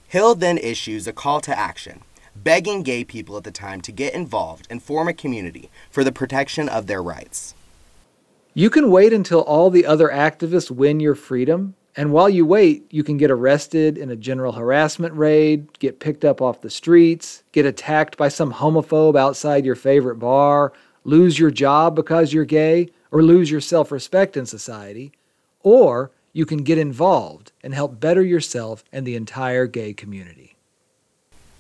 Hill 0.07 0.35
then 0.35 0.59
issues 0.59 1.07
a 1.07 1.15
call 1.15 1.41
to 1.41 1.59
action, 1.59 2.03
begging 2.37 2.83
gay 2.83 3.05
people 3.05 3.39
at 3.39 3.45
the 3.45 3.51
time 3.51 3.81
to 3.81 3.91
get 3.91 4.13
involved 4.13 4.67
and 4.69 4.83
form 4.83 5.09
a 5.09 5.15
community 5.15 5.71
for 5.91 6.05
the 6.05 6.13
protection 6.13 6.69
of 6.69 6.89
their 6.89 7.03
rights. 7.03 7.55
You 8.53 8.69
can 8.69 8.91
wait 8.91 9.15
until 9.15 9.41
all 9.41 9.71
the 9.71 9.87
other 9.87 10.09
activists 10.09 10.71
win 10.71 11.01
your 11.01 11.15
freedom, 11.15 11.75
and 11.97 12.13
while 12.13 12.29
you 12.29 12.45
wait, 12.45 12.87
you 12.91 13.03
can 13.03 13.17
get 13.17 13.31
arrested 13.31 13.97
in 13.97 14.11
a 14.11 14.17
general 14.17 14.53
harassment 14.53 15.15
raid, 15.15 15.79
get 15.79 15.99
picked 15.99 16.27
up 16.27 16.43
off 16.43 16.61
the 16.61 16.69
streets, 16.69 17.43
get 17.53 17.65
attacked 17.65 18.19
by 18.19 18.29
some 18.29 18.53
homophobe 18.53 19.19
outside 19.19 19.65
your 19.65 19.75
favorite 19.75 20.17
bar, 20.17 20.75
lose 21.05 21.39
your 21.39 21.51
job 21.51 21.95
because 21.95 22.35
you're 22.35 22.45
gay, 22.45 22.91
or 23.11 23.23
lose 23.23 23.51
your 23.51 23.63
self 23.63 23.91
respect 23.91 24.37
in 24.37 24.45
society, 24.45 25.11
or 25.63 26.11
you 26.35 26.45
can 26.45 26.63
get 26.63 26.77
involved 26.77 27.53
and 27.63 27.73
help 27.73 27.99
better 27.99 28.23
yourself 28.23 28.85
and 28.93 29.07
the 29.07 29.17
entire 29.17 29.67
gay 29.67 29.95
community. 29.95 30.55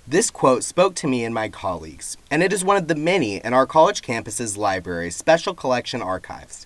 This 0.06 0.30
quote 0.30 0.62
spoke 0.62 0.94
to 0.96 1.08
me 1.08 1.24
and 1.24 1.34
my 1.34 1.48
colleagues, 1.48 2.18
and 2.30 2.42
it 2.42 2.52
is 2.52 2.62
one 2.62 2.76
of 2.76 2.88
the 2.88 2.94
many 2.94 3.38
in 3.38 3.54
our 3.54 3.66
college 3.66 4.02
campus's 4.02 4.56
library's 4.56 5.16
Special 5.16 5.54
Collection 5.54 6.02
Archives, 6.02 6.65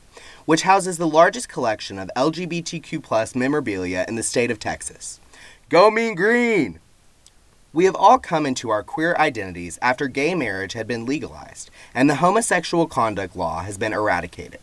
which 0.50 0.62
houses 0.62 0.98
the 0.98 1.06
largest 1.06 1.48
collection 1.48 1.96
of 1.96 2.10
LGBTQ 2.16 3.36
memorabilia 3.36 4.04
in 4.08 4.16
the 4.16 4.22
state 4.24 4.50
of 4.50 4.58
Texas. 4.58 5.20
Go 5.68 5.92
Mean 5.92 6.16
Green! 6.16 6.80
We 7.72 7.84
have 7.84 7.94
all 7.94 8.18
come 8.18 8.46
into 8.46 8.68
our 8.68 8.82
queer 8.82 9.14
identities 9.14 9.78
after 9.80 10.08
gay 10.08 10.34
marriage 10.34 10.72
had 10.72 10.88
been 10.88 11.06
legalized 11.06 11.70
and 11.94 12.10
the 12.10 12.16
homosexual 12.16 12.88
conduct 12.88 13.36
law 13.36 13.62
has 13.62 13.78
been 13.78 13.92
eradicated. 13.92 14.58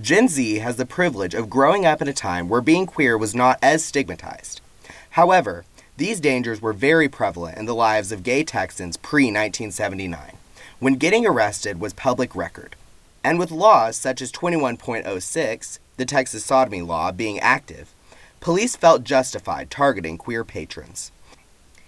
Gen 0.00 0.28
Z 0.28 0.60
has 0.60 0.76
the 0.76 0.86
privilege 0.86 1.34
of 1.34 1.50
growing 1.50 1.84
up 1.84 2.00
in 2.00 2.08
a 2.08 2.14
time 2.14 2.48
where 2.48 2.62
being 2.62 2.86
queer 2.86 3.18
was 3.18 3.34
not 3.34 3.58
as 3.60 3.84
stigmatized. 3.84 4.62
However, 5.10 5.66
these 5.98 6.20
dangers 6.20 6.62
were 6.62 6.72
very 6.72 7.10
prevalent 7.10 7.58
in 7.58 7.66
the 7.66 7.74
lives 7.74 8.12
of 8.12 8.22
gay 8.22 8.44
Texans 8.44 8.96
pre 8.96 9.24
1979, 9.24 10.38
when 10.80 10.94
getting 10.94 11.26
arrested 11.26 11.80
was 11.80 11.92
public 11.92 12.34
record. 12.34 12.76
And 13.24 13.38
with 13.38 13.50
laws 13.50 13.96
such 13.96 14.20
as 14.20 14.32
21.06, 14.32 15.78
the 15.96 16.04
Texas 16.04 16.44
sodomy 16.44 16.82
law, 16.82 17.12
being 17.12 17.38
active, 17.38 17.94
police 18.40 18.74
felt 18.74 19.04
justified 19.04 19.70
targeting 19.70 20.18
queer 20.18 20.44
patrons. 20.44 21.12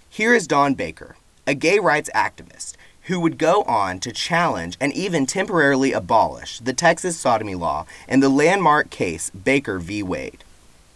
Here 0.09 0.33
is 0.33 0.47
Don 0.47 0.75
Baker, 0.75 1.17
a 1.45 1.53
gay 1.53 1.79
rights 1.79 2.09
activist 2.15 2.75
who 3.03 3.19
would 3.19 3.37
go 3.37 3.63
on 3.63 3.99
to 3.99 4.11
challenge 4.11 4.77
and 4.79 4.93
even 4.93 5.25
temporarily 5.25 5.91
abolish 5.91 6.59
the 6.59 6.73
Texas 6.73 7.17
sodomy 7.17 7.53
law 7.53 7.85
in 8.07 8.19
the 8.19 8.29
landmark 8.29 8.89
case 8.89 9.29
Baker 9.29 9.77
v. 9.77 10.01
Wade. 10.01 10.43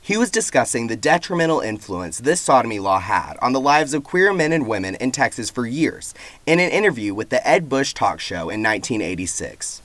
He 0.01 0.17
was 0.17 0.31
discussing 0.31 0.88
the 0.88 0.96
detrimental 0.96 1.60
influence 1.60 2.17
this 2.17 2.41
sodomy 2.41 2.79
law 2.79 3.00
had 3.00 3.38
on 3.43 3.53
the 3.53 3.60
lives 3.60 3.93
of 3.93 4.03
queer 4.03 4.34
men 4.34 4.51
and 4.53 4.65
women 4.65 4.96
in 4.96 5.12
Texas 5.12 5.51
for 5.51 5.67
years 5.67 6.15
in 6.48 6.60
an 6.60 6.72
interview 6.72 7.13
with 7.13 7.29
the 7.29 7.46
Ed 7.48 7.69
Bush 7.69 7.93
talk 7.93 8.19
show 8.19 8.50
in 8.50 8.63
1986. 8.63 9.84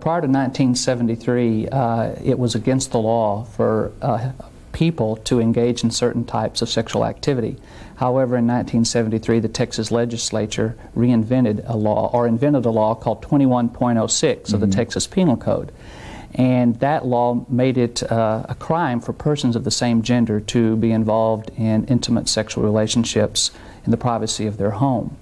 Prior 0.00 0.20
to 0.20 0.26
1973, 0.26 1.68
uh, 1.68 2.14
it 2.24 2.38
was 2.38 2.54
against 2.54 2.90
the 2.90 2.98
law 2.98 3.44
for 3.44 3.92
uh, 4.02 4.32
people 4.72 5.16
to 5.16 5.40
engage 5.40 5.84
in 5.84 5.90
certain 5.90 6.24
types 6.24 6.62
of 6.62 6.68
sexual 6.68 7.04
activity. 7.04 7.56
However, 7.96 8.36
in 8.36 8.46
1973, 8.46 9.40
the 9.40 9.48
Texas 9.48 9.92
legislature 9.92 10.76
reinvented 10.96 11.62
a 11.68 11.76
law 11.76 12.10
or 12.12 12.26
invented 12.26 12.64
a 12.64 12.70
law 12.70 12.94
called 12.94 13.22
21.06 13.22 13.70
mm-hmm. 13.70 14.54
of 14.54 14.60
the 14.60 14.66
mm-hmm. 14.66 14.70
Texas 14.72 15.06
Penal 15.06 15.36
Code. 15.36 15.72
And 16.34 16.80
that 16.80 17.04
law 17.04 17.44
made 17.48 17.76
it 17.76 18.02
uh, 18.10 18.46
a 18.48 18.54
crime 18.54 19.00
for 19.00 19.12
persons 19.12 19.54
of 19.54 19.64
the 19.64 19.70
same 19.70 20.02
gender 20.02 20.40
to 20.40 20.76
be 20.76 20.90
involved 20.90 21.50
in 21.56 21.84
intimate 21.84 22.28
sexual 22.28 22.64
relationships 22.64 23.50
in 23.84 23.90
the 23.90 23.98
privacy 23.98 24.46
of 24.46 24.56
their 24.56 24.70
home. 24.70 25.16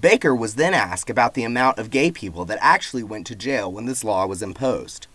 Baker 0.00 0.34
was 0.34 0.54
then 0.54 0.74
asked 0.74 1.10
about 1.10 1.34
the 1.34 1.44
amount 1.44 1.78
of 1.78 1.90
gay 1.90 2.10
people 2.10 2.44
that 2.46 2.58
actually 2.60 3.02
went 3.02 3.26
to 3.28 3.34
jail 3.34 3.70
when 3.70 3.86
this 3.86 4.04
law 4.04 4.26
was 4.26 4.42
imposed. 4.42 5.06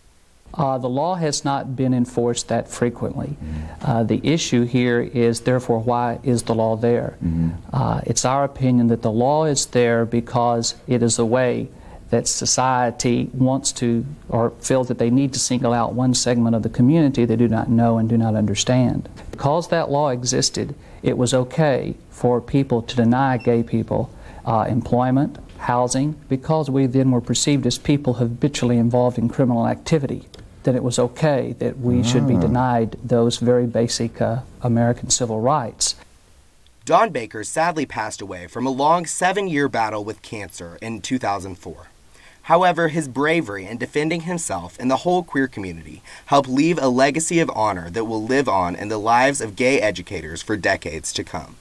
Uh, 0.52 0.78
the 0.78 0.88
law 0.88 1.14
has 1.14 1.44
not 1.44 1.76
been 1.76 1.94
enforced 1.94 2.48
that 2.48 2.68
frequently. 2.68 3.28
Mm-hmm. 3.28 3.84
Uh, 3.88 4.02
the 4.02 4.20
issue 4.24 4.64
here 4.64 5.00
is, 5.00 5.40
therefore, 5.42 5.78
why 5.78 6.18
is 6.24 6.42
the 6.44 6.54
law 6.54 6.76
there? 6.76 7.16
Mm-hmm. 7.24 7.50
Uh, 7.72 8.00
it's 8.04 8.24
our 8.24 8.42
opinion 8.42 8.88
that 8.88 9.02
the 9.02 9.12
law 9.12 9.44
is 9.44 9.66
there 9.66 10.04
because 10.04 10.74
it 10.88 11.02
is 11.02 11.18
a 11.18 11.24
way 11.24 11.68
that 12.10 12.26
society 12.26 13.30
wants 13.32 13.70
to 13.70 14.04
or 14.28 14.50
feels 14.60 14.88
that 14.88 14.98
they 14.98 15.10
need 15.10 15.32
to 15.32 15.38
single 15.38 15.72
out 15.72 15.92
one 15.92 16.12
segment 16.12 16.56
of 16.56 16.64
the 16.64 16.68
community 16.68 17.24
they 17.24 17.36
do 17.36 17.46
not 17.46 17.70
know 17.70 17.98
and 17.98 18.08
do 18.08 18.18
not 18.18 18.34
understand. 18.34 19.08
Because 19.30 19.68
that 19.68 19.90
law 19.90 20.08
existed, 20.08 20.74
it 21.04 21.16
was 21.16 21.32
okay 21.32 21.94
for 22.10 22.40
people 22.40 22.82
to 22.82 22.96
deny 22.96 23.36
gay 23.36 23.62
people 23.62 24.10
uh, 24.44 24.66
employment, 24.68 25.38
housing, 25.58 26.12
because 26.28 26.70
we 26.70 26.86
then 26.86 27.10
were 27.10 27.20
perceived 27.20 27.66
as 27.66 27.78
people 27.78 28.14
habitually 28.14 28.78
involved 28.78 29.18
in 29.18 29.28
criminal 29.28 29.66
activity 29.66 30.26
that 30.64 30.74
it 30.74 30.82
was 30.82 30.98
okay 30.98 31.54
that 31.58 31.78
we 31.78 32.02
should 32.02 32.26
be 32.26 32.36
ah. 32.36 32.40
denied 32.40 32.96
those 33.02 33.38
very 33.38 33.66
basic 33.66 34.20
uh, 34.20 34.40
American 34.62 35.10
civil 35.10 35.40
rights. 35.40 35.96
Don 36.84 37.10
Baker 37.10 37.44
sadly 37.44 37.86
passed 37.86 38.20
away 38.20 38.46
from 38.46 38.66
a 38.66 38.70
long 38.70 39.06
seven 39.06 39.48
year 39.48 39.68
battle 39.68 40.04
with 40.04 40.22
cancer 40.22 40.78
in 40.82 41.00
2004. 41.00 41.88
However, 42.42 42.88
his 42.88 43.06
bravery 43.06 43.66
in 43.66 43.78
defending 43.78 44.22
himself 44.22 44.76
and 44.80 44.90
the 44.90 44.98
whole 44.98 45.22
queer 45.22 45.46
community 45.46 46.02
helped 46.26 46.48
leave 46.48 46.78
a 46.78 46.88
legacy 46.88 47.38
of 47.38 47.50
honor 47.50 47.90
that 47.90 48.06
will 48.06 48.24
live 48.24 48.48
on 48.48 48.74
in 48.74 48.88
the 48.88 48.98
lives 48.98 49.40
of 49.40 49.56
gay 49.56 49.80
educators 49.80 50.42
for 50.42 50.56
decades 50.56 51.12
to 51.12 51.22
come. 51.22 51.56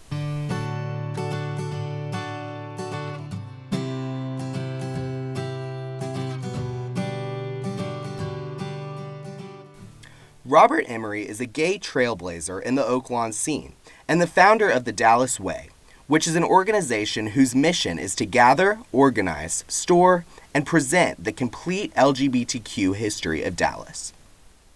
Robert 10.50 10.86
Emery 10.88 11.30
is 11.30 11.40
a 11.40 11.46
gay 11.46 11.78
trailblazer 11.78 12.60
in 12.60 12.74
the 12.74 12.82
Oaklawn 12.82 13.36
scene 13.36 13.74
and 14.08 14.20
the 14.20 14.26
founder 14.26 14.68
of 14.68 14.84
the 14.84 14.92
Dallas 14.92 15.40
Way, 15.40 15.70
which 16.08 16.26
is 16.26 16.36
an 16.36 16.44
organization 16.44 17.28
whose 17.28 17.54
mission 17.54 18.00
is 18.00 18.16
to 18.16 18.26
gather, 18.26 18.80
organize, 18.92 19.64
store, 19.68 20.26
and 20.52 20.66
present 20.66 21.24
the 21.24 21.32
complete 21.32 21.94
LGBTQ 21.94 22.96
history 22.96 23.44
of 23.44 23.56
Dallas. 23.56 24.12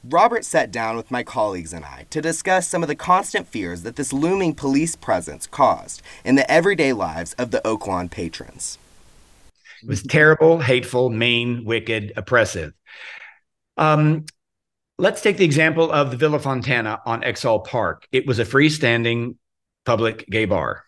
Robert 0.08 0.46
sat 0.46 0.72
down 0.72 0.96
with 0.96 1.10
my 1.10 1.24
colleagues 1.24 1.74
and 1.74 1.84
I 1.84 2.06
to 2.12 2.22
discuss 2.22 2.68
some 2.68 2.84
of 2.84 2.88
the 2.88 2.96
constant 2.96 3.48
fears 3.48 3.82
that 3.82 3.96
this 3.96 4.14
looming 4.14 4.54
police 4.54 4.96
presence 4.96 5.48
caused 5.48 6.04
in 6.24 6.36
the 6.36 6.50
everyday 6.52 6.94
lives 6.94 7.34
of 7.40 7.50
the 7.50 7.62
Oaklawn 7.66 8.12
patrons. 8.12 8.78
It 9.82 9.90
was 9.90 10.04
terrible, 10.04 10.60
hateful, 10.60 11.10
mean, 11.10 11.66
wicked, 11.66 12.14
oppressive. 12.16 12.74
Um, 13.76 14.26
let's 14.98 15.22
take 15.22 15.38
the 15.38 15.46
example 15.46 15.92
of 15.92 16.12
the 16.12 16.18
Villa 16.18 16.40
Fontana 16.40 17.00
on 17.06 17.22
Exall 17.22 17.66
Park. 17.66 18.08
It 18.12 18.26
was 18.26 18.40
a 18.40 18.46
freestanding 18.46 19.36
public 19.86 20.28
gay 20.30 20.46
bar. 20.46 20.84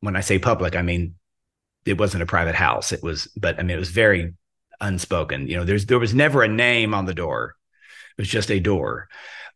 When 0.00 0.16
I 0.16 0.20
say 0.20 0.38
public, 0.38 0.76
I 0.76 0.82
mean 0.82 1.14
it 1.84 1.98
wasn't 1.98 2.22
a 2.22 2.26
private 2.26 2.54
house. 2.54 2.92
It 2.92 3.02
was, 3.02 3.26
but 3.36 3.58
I 3.58 3.62
mean, 3.62 3.76
it 3.76 3.80
was 3.80 3.90
very 3.90 4.34
unspoken. 4.80 5.48
You 5.48 5.56
know, 5.56 5.64
there's 5.64 5.86
there 5.86 5.98
was 5.98 6.14
never 6.14 6.42
a 6.42 6.48
name 6.48 6.94
on 6.94 7.06
the 7.06 7.14
door. 7.14 7.56
It 8.16 8.22
was 8.22 8.28
just 8.28 8.50
a 8.50 8.60
door. 8.60 9.08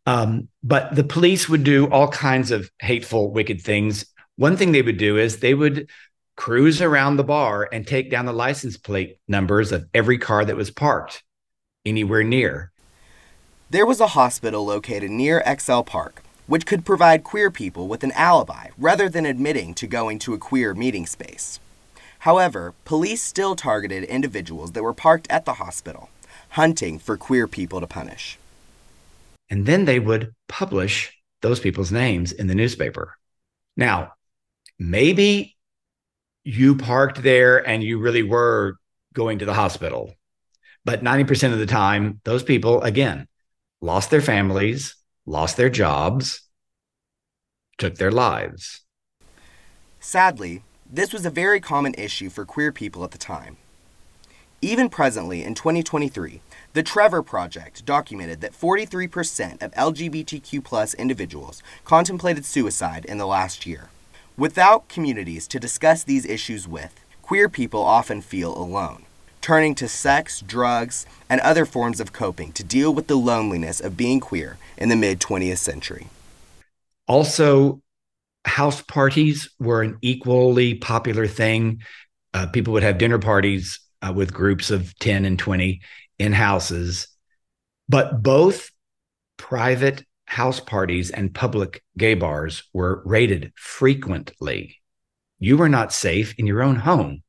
Um, 0.05 0.49
but 0.63 0.95
the 0.95 1.03
police 1.03 1.49
would 1.49 1.63
do 1.63 1.87
all 1.89 2.07
kinds 2.07 2.51
of 2.51 2.69
hateful, 2.79 3.31
wicked 3.31 3.61
things. 3.61 4.05
One 4.35 4.57
thing 4.57 4.71
they 4.71 4.81
would 4.81 4.97
do 4.97 5.17
is 5.17 5.39
they 5.39 5.53
would 5.53 5.89
cruise 6.35 6.81
around 6.81 7.15
the 7.15 7.23
bar 7.23 7.67
and 7.71 7.87
take 7.87 8.11
down 8.11 8.25
the 8.25 8.33
license 8.33 8.77
plate 8.77 9.17
numbers 9.27 9.71
of 9.71 9.87
every 9.93 10.17
car 10.17 10.43
that 10.45 10.55
was 10.55 10.69
parked 10.69 11.23
anywhere 11.85 12.23
near. 12.23 12.71
There 13.67 13.85
was 13.85 13.99
a 13.99 14.13
hospital 14.13 14.63
located 14.63 15.09
near 15.09 15.41
Exall 15.43 15.83
Park, 15.83 16.21
which 16.45 16.67
could 16.67 16.85
provide 16.85 17.23
queer 17.23 17.49
people 17.49 17.87
with 17.87 18.03
an 18.03 18.11
alibi 18.11 18.67
rather 18.77 19.09
than 19.09 19.25
admitting 19.25 19.73
to 19.73 19.87
going 19.87 20.19
to 20.19 20.35
a 20.35 20.37
queer 20.37 20.75
meeting 20.75 21.07
space. 21.07 21.59
However, 22.19 22.75
police 22.85 23.23
still 23.23 23.55
targeted 23.55 24.03
individuals 24.03 24.73
that 24.73 24.83
were 24.83 24.93
parked 24.93 25.27
at 25.31 25.45
the 25.45 25.55
hospital, 25.55 26.11
hunting 26.49 26.99
for 26.99 27.17
queer 27.17 27.47
people 27.47 27.79
to 27.79 27.87
punish. 27.87 28.37
And 29.49 29.65
then 29.65 29.85
they 29.85 29.99
would 29.99 30.35
publish 30.47 31.11
those 31.41 31.59
people's 31.59 31.91
names 31.91 32.31
in 32.31 32.45
the 32.45 32.55
newspaper. 32.55 33.17
Now, 33.75 34.13
maybe 34.77 35.57
you 36.43 36.75
parked 36.75 37.23
there 37.23 37.67
and 37.67 37.81
you 37.81 37.97
really 37.97 38.21
were 38.21 38.75
going 39.13 39.39
to 39.39 39.45
the 39.45 39.55
hospital. 39.55 40.13
But 40.83 41.03
90% 41.03 41.51
of 41.51 41.57
the 41.57 41.65
time, 41.65 42.21
those 42.25 42.43
people, 42.43 42.83
again, 42.83 43.27
lost 43.81 44.09
their 44.09 44.21
families, 44.21 44.95
lost 45.25 45.57
their 45.57 45.69
jobs, 45.69 46.41
took 47.77 47.95
their 47.95 48.11
lives. 48.11 48.81
Sadly, 49.99 50.63
this 50.89 51.11
was 51.11 51.25
a 51.25 51.31
very 51.31 51.59
common 51.59 51.93
issue 51.95 52.29
for 52.29 52.45
queer 52.45 52.71
people 52.71 53.03
at 53.03 53.11
the 53.11 53.17
time. 53.17 53.57
Even 54.61 54.89
presently, 54.89 55.43
in 55.43 55.53
2023, 55.53 56.41
the 56.73 56.83
Trevor 56.83 57.21
Project 57.21 57.85
documented 57.85 58.41
that 58.41 58.53
43% 58.53 59.61
of 59.61 59.71
LGBTQ 59.73 60.97
individuals 60.97 61.61
contemplated 61.83 62.45
suicide 62.45 63.05
in 63.05 63.17
the 63.17 63.27
last 63.27 63.65
year. 63.65 63.89
Without 64.37 64.87
communities 64.87 65.47
to 65.47 65.59
discuss 65.59 66.03
these 66.03 66.25
issues 66.25 66.67
with, 66.67 67.03
queer 67.21 67.49
people 67.49 67.81
often 67.81 68.21
feel 68.21 68.57
alone 68.57 69.04
turning 69.45 69.75
to 69.75 69.87
sex, 69.87 70.41
drugs, 70.41 71.05
and 71.29 71.39
other 71.41 71.67
forms 71.67 71.99
of 71.99 72.11
coping 72.11 72.51
to 72.51 72.63
deal 72.63 72.91
with 72.91 73.05
the 73.05 73.15
loneliness 73.15 73.79
of 73.79 73.95
being 73.95 74.19
queer 74.19 74.57
in 74.75 74.89
the 74.89 74.95
mid 74.95 75.19
20th 75.19 75.59
century. 75.59 76.07
Also, 77.07 77.79
house 78.43 78.81
parties 78.81 79.51
were 79.59 79.83
an 79.83 79.99
equally 80.01 80.73
popular 80.73 81.27
thing. 81.27 81.79
Uh, 82.33 82.47
people 82.47 82.73
would 82.73 82.81
have 82.81 82.97
dinner 82.97 83.19
parties 83.19 83.79
uh, 84.01 84.11
with 84.11 84.33
groups 84.33 84.71
of 84.71 84.97
10 84.97 85.25
and 85.25 85.37
20 85.37 85.79
in 86.17 86.33
houses. 86.33 87.07
But 87.87 88.23
both 88.23 88.71
private 89.37 90.03
house 90.25 90.59
parties 90.59 91.11
and 91.11 91.35
public 91.35 91.83
gay 91.95 92.15
bars 92.15 92.63
were 92.73 93.03
raided 93.05 93.53
frequently. 93.55 94.77
You 95.37 95.55
were 95.57 95.69
not 95.69 95.93
safe 95.93 96.33
in 96.39 96.47
your 96.47 96.63
own 96.63 96.77
home. 96.77 97.21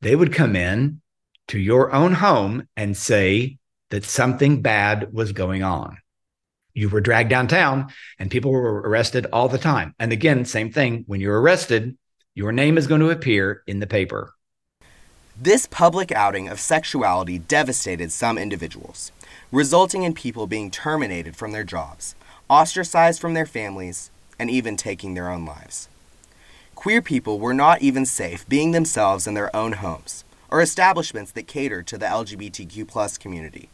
They 0.00 0.14
would 0.14 0.32
come 0.32 0.54
in 0.54 1.00
to 1.48 1.58
your 1.58 1.92
own 1.92 2.12
home 2.12 2.68
and 2.76 2.96
say 2.96 3.58
that 3.90 4.04
something 4.04 4.62
bad 4.62 5.12
was 5.12 5.32
going 5.32 5.62
on. 5.62 5.98
you 6.74 6.90
were 6.90 7.00
dragged 7.00 7.30
downtown 7.30 7.90
and 8.18 8.30
people 8.30 8.52
were 8.52 8.82
arrested 8.82 9.26
all 9.32 9.48
the 9.48 9.56
time. 9.58 9.94
And 9.98 10.12
again, 10.12 10.44
same 10.44 10.70
thing. 10.70 11.04
When 11.06 11.20
you're 11.22 11.40
arrested, 11.40 11.96
your 12.34 12.52
name 12.52 12.76
is 12.76 12.86
going 12.86 13.00
to 13.00 13.08
appear 13.08 13.62
in 13.66 13.80
the 13.80 13.86
paper. 13.86 14.34
This 15.40 15.66
public 15.66 16.12
outing 16.12 16.48
of 16.48 16.60
sexuality 16.60 17.38
devastated 17.38 18.12
some 18.12 18.36
individuals, 18.36 19.10
resulting 19.50 20.02
in 20.02 20.12
people 20.12 20.46
being 20.46 20.70
terminated 20.70 21.34
from 21.34 21.52
their 21.52 21.64
jobs, 21.64 22.14
ostracized 22.50 23.20
from 23.20 23.32
their 23.32 23.46
families, 23.46 24.10
and 24.38 24.50
even 24.50 24.76
taking 24.76 25.14
their 25.14 25.30
own 25.30 25.46
lives. 25.46 25.88
Queer 26.74 27.00
people 27.00 27.38
were 27.38 27.54
not 27.54 27.80
even 27.80 28.04
safe 28.04 28.46
being 28.48 28.72
themselves 28.72 29.26
in 29.26 29.32
their 29.32 29.54
own 29.56 29.72
homes 29.72 30.24
or 30.56 30.62
establishments 30.62 31.32
that 31.32 31.46
cater 31.46 31.82
to 31.82 31.98
the 31.98 32.06
LGBTQ 32.06 32.88
plus 32.88 33.18
community. 33.18 33.68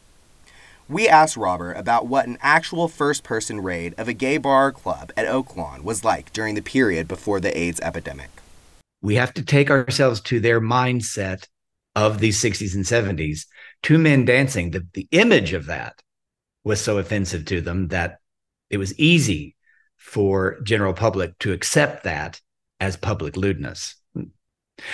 We 0.89 1.09
asked 1.09 1.37
Robert 1.37 1.75
about 1.75 2.09
what 2.09 2.27
an 2.27 2.39
actual 2.41 2.89
first 2.89 3.23
person 3.23 3.61
raid 3.61 3.95
of 3.97 4.09
a 4.09 4.13
gay 4.13 4.37
bar 4.37 4.67
or 4.67 4.73
club 4.73 5.13
at 5.17 5.29
Oaklawn 5.29 5.85
was 5.85 6.03
like 6.03 6.33
during 6.33 6.57
the 6.57 6.61
period 6.61 7.07
before 7.07 7.39
the 7.39 7.57
AIDS 7.57 7.79
epidemic. 7.83 8.31
We 9.01 9.15
have 9.15 9.33
to 9.35 9.45
take 9.45 9.71
ourselves 9.71 10.21
to 10.23 10.41
their 10.41 10.61
mindset 10.61 11.47
of 11.95 12.19
the 12.19 12.31
60s 12.31 12.75
and 12.75 12.85
70s. 12.85 13.47
Two 13.85 13.99
men 13.99 14.25
dancing, 14.25 14.73
the, 14.73 14.85
the 14.93 15.07
image 15.13 15.53
of 15.53 15.67
that 15.67 16.03
was 16.65 16.81
so 16.81 16.99
offensive 16.99 17.45
to 17.45 17.61
them 17.61 17.89
that 17.89 18.19
it 18.71 18.79
was 18.79 18.99
easy 18.99 19.55
for 19.99 20.61
general 20.63 20.95
public 20.95 21.39
to 21.39 21.53
accept 21.53 22.03
that 22.03 22.41
as 22.81 22.97
public 22.97 23.37
lewdness. 23.37 24.02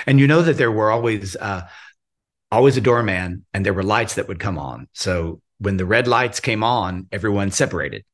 And 0.07 0.21
you 0.21 0.27
know 0.27 0.43
that 0.43 0.57
there 0.57 0.73
were 0.73 0.91
always 0.91 1.37
uh, 1.37 1.63
always 2.51 2.77
a 2.77 2.81
doorman, 2.81 3.45
and 3.53 3.65
there 3.65 3.75
were 3.75 3.83
lights 3.83 4.15
that 4.15 4.29
would 4.29 4.41
come 4.41 4.59
on. 4.59 4.89
So 4.93 5.41
when 5.59 5.77
the 5.77 5.87
red 5.87 6.09
lights 6.09 6.41
came 6.41 6.63
on, 6.63 7.07
everyone 7.13 7.51
separated. 7.51 8.05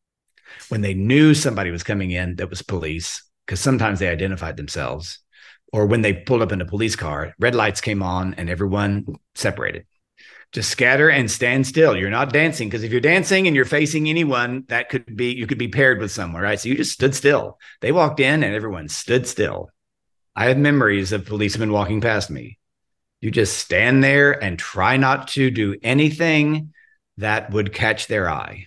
When 0.69 0.81
they 0.81 0.95
knew 0.95 1.35
somebody 1.35 1.71
was 1.71 1.83
coming 1.83 2.11
in 2.11 2.37
that 2.37 2.50
was 2.50 2.62
police, 2.62 3.23
because 3.47 3.61
sometimes 3.61 3.99
they 3.99 4.09
identified 4.09 4.57
themselves, 4.57 5.21
or 5.73 5.87
when 5.87 6.02
they 6.02 6.12
pulled 6.12 6.43
up 6.43 6.52
in 6.52 6.61
a 6.61 6.66
police 6.66 6.97
car, 6.97 7.35
red 7.38 7.54
lights 7.54 7.81
came 7.81 8.02
on 8.02 8.35
and 8.35 8.49
everyone 8.49 9.07
separated. 9.35 9.87
Just 10.52 10.71
scatter 10.71 11.11
and 11.11 11.28
stand 11.28 11.66
still. 11.66 11.97
You're 11.97 12.11
not 12.11 12.33
dancing 12.33 12.69
because 12.69 12.85
if 12.85 12.93
you're 12.93 13.00
dancing 13.00 13.49
and 13.49 13.57
you're 13.57 13.64
facing 13.64 14.09
anyone, 14.09 14.64
that 14.69 14.88
could 14.88 15.16
be 15.16 15.33
you 15.33 15.49
could 15.49 15.59
be 15.59 15.66
paired 15.66 15.99
with 15.99 16.12
someone, 16.12 16.43
right? 16.43 16.61
So 16.61 16.69
you 16.69 16.76
just 16.76 16.93
stood 16.93 17.12
still. 17.12 17.59
They 17.81 17.90
walked 17.90 18.21
in 18.21 18.45
and 18.45 18.54
everyone 18.54 18.88
stood 18.88 19.26
still. 19.26 19.71
I 20.37 20.47
have 20.47 20.59
memories 20.59 21.12
of 21.12 21.26
policemen 21.26 21.71
walking 21.71 22.00
past 22.00 22.29
me. 22.29 22.59
You 23.21 23.31
just 23.31 23.57
stand 23.57 24.03
there 24.03 24.33
and 24.33 24.59
try 24.59 24.97
not 24.97 25.29
to 25.29 25.50
do 25.50 25.76
anything 25.83 26.75
that 27.19 27.50
would 27.53 27.73
catch 27.73 28.09
their 28.09 28.29
eye. 28.29 28.67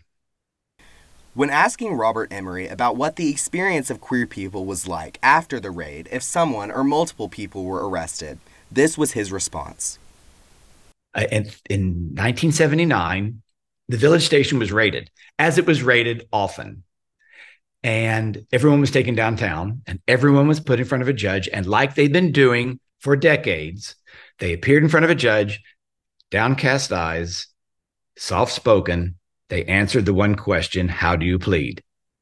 When 1.34 1.50
asking 1.50 1.94
Robert 1.94 2.32
Emery 2.32 2.68
about 2.68 2.96
what 2.96 3.18
the 3.18 3.30
experience 3.30 3.90
of 3.90 4.02
queer 4.02 4.26
people 4.26 4.66
was 4.66 4.88
like 4.88 5.20
after 5.22 5.60
the 5.60 5.70
raid 5.70 6.08
if 6.12 6.24
someone 6.24 6.72
or 6.72 6.84
multiple 6.84 7.30
people 7.30 7.66
were 7.66 7.88
arrested, 7.88 8.40
this 8.72 8.98
was 8.98 9.12
his 9.12 9.32
response. 9.32 10.00
Uh, 11.14 11.26
in, 11.32 11.44
in 11.70 11.82
1979, 12.16 13.42
the 13.90 13.98
village 13.98 14.26
station 14.26 14.58
was 14.58 14.72
raided, 14.72 15.12
as 15.38 15.58
it 15.58 15.68
was 15.68 15.84
raided 15.84 16.28
often 16.32 16.84
and 17.84 18.46
everyone 18.52 18.82
was 18.82 18.92
taken 18.92 19.16
downtown 19.16 19.82
and 19.88 20.00
everyone 20.08 20.48
was 20.48 20.60
put 20.60 20.80
in 20.80 20.86
front 20.86 21.02
of 21.02 21.08
a 21.08 21.14
judge 21.14 21.48
and 21.54 21.66
like 21.66 21.96
they'd 21.96 22.14
been 22.14 22.32
doing 22.32 22.80
for 23.00 23.16
decades 23.16 23.96
they 24.40 24.54
appeared 24.54 24.84
in 24.84 24.90
front 24.90 25.04
of 25.04 25.10
a 25.10 25.16
judge 25.16 25.62
downcast 26.32 26.92
eyes 26.92 27.48
soft 28.18 28.52
spoken 28.52 29.16
they 29.50 29.64
answered 29.66 30.06
the 30.06 30.14
one 30.14 30.36
question 30.36 30.90
how 30.90 31.16
do 31.16 31.26
you 31.26 31.40
plead 31.40 31.82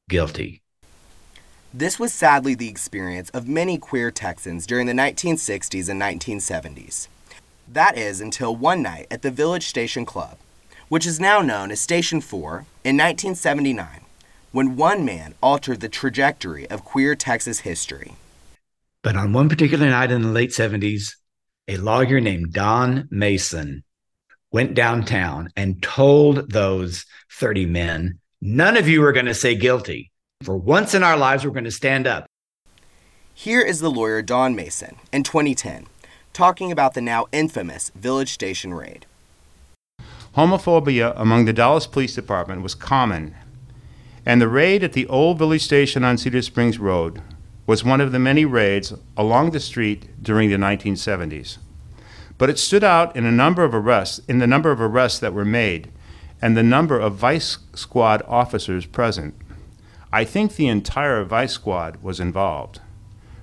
guilty? 0.10 0.62
This 1.74 2.00
was 2.00 2.14
sadly 2.14 2.56
the 2.56 2.70
experience 2.70 3.30
of 3.32 3.48
many 3.48 3.78
queer 3.78 4.12
Texans 4.12 4.66
during 4.66 4.86
the 4.88 4.94
1960s 4.94 5.90
and 5.90 6.02
1970s. 6.02 7.08
That 7.68 7.98
is 7.98 8.22
until 8.22 8.56
one 8.56 8.82
night 8.82 9.08
at 9.10 9.24
the 9.24 9.32
Village 9.32 9.68
Station 9.68 10.06
Club, 10.06 10.38
which 10.88 11.06
is 11.06 11.20
now 11.20 11.42
known 11.42 11.72
as 11.72 11.82
Station 11.82 12.22
4, 12.22 12.66
in 12.84 12.96
1979 12.96 14.05
when 14.56 14.78
one 14.78 15.04
man 15.04 15.34
altered 15.44 15.82
the 15.82 15.90
trajectory 15.90 16.66
of 16.70 16.86
queer 16.86 17.14
Texas 17.14 17.60
history. 17.60 18.14
But 19.04 19.18
on 19.18 19.34
one 19.34 19.50
particular 19.50 19.90
night 19.90 20.12
in 20.12 20.22
the 20.22 20.30
late 20.30 20.52
70s, 20.52 21.16
a 21.68 21.76
lawyer 21.76 22.22
named 22.22 22.54
Don 22.54 23.10
Maison 23.12 23.84
went 24.54 24.74
downtown 24.74 25.50
and 25.58 25.84
told 25.84 26.54
those 26.54 27.06
30 27.34 27.66
men, 27.66 28.20
None 28.40 28.78
of 28.78 28.88
you 28.88 29.04
are 29.04 29.12
going 29.12 29.26
to 29.26 29.34
say 29.34 29.56
guilty. 29.56 30.10
For 30.42 30.56
once 30.56 30.94
in 30.94 31.04
our 31.04 31.18
lives, 31.18 31.44
we're 31.44 31.52
going 31.52 31.66
to 31.66 31.72
stand 31.72 32.08
up. 32.08 32.26
Here 33.34 33.62
is 33.62 33.82
the 33.82 33.92
lawyer 33.92 34.22
Don 34.22 34.56
Maison 34.56 34.96
in 35.12 35.24
2010 35.24 35.88
talking 36.32 36.72
about 36.72 36.94
the 36.94 37.02
now 37.02 37.26
infamous 37.34 37.90
Village 37.90 38.32
Station 38.32 38.74
raid. 38.74 39.06
Homophobia 40.38 41.14
among 41.18 41.44
the 41.44 41.52
Dallas 41.52 41.88
Police 41.88 42.16
Department 42.16 42.62
was 42.62 42.74
common 42.74 43.36
and 44.26 44.42
the 44.42 44.48
raid 44.48 44.84
at 44.84 44.94
the 44.94 45.08
old 45.08 45.38
village 45.38 45.64
station 45.64 46.04
on 46.04 46.18
Cedar 46.18 46.42
Springs 46.42 46.80
Road 46.80 47.22
was 47.68 47.84
one 47.84 48.02
of 48.02 48.12
the 48.12 48.20
many 48.20 48.46
raids 48.46 48.94
along 49.16 49.52
the 49.52 49.60
street 49.60 50.10
during 50.22 50.50
the 50.50 50.58
1970s. 50.58 51.58
But 52.38 52.50
it 52.50 52.60
stood 52.60 52.84
out 52.84 53.16
in 53.16 53.26
a 53.26 53.32
number 53.32 53.64
of 53.64 53.74
arrests, 53.74 54.20
in 54.28 54.40
the 54.40 54.48
number 54.48 54.72
of 54.72 54.82
arrests 54.82 55.20
that 55.20 55.34
were 55.34 55.46
made 55.46 55.92
and 56.42 56.58
the 56.58 56.64
number 56.64 57.00
of 57.00 57.16
vice 57.16 57.60
squad 57.74 58.22
officers 58.28 58.86
present. 58.86 59.36
I 60.12 60.26
think 60.26 60.56
the 60.56 60.68
entire 60.68 61.24
vice 61.24 61.54
squad 61.54 62.02
was 62.04 62.20
involved. 62.20 62.82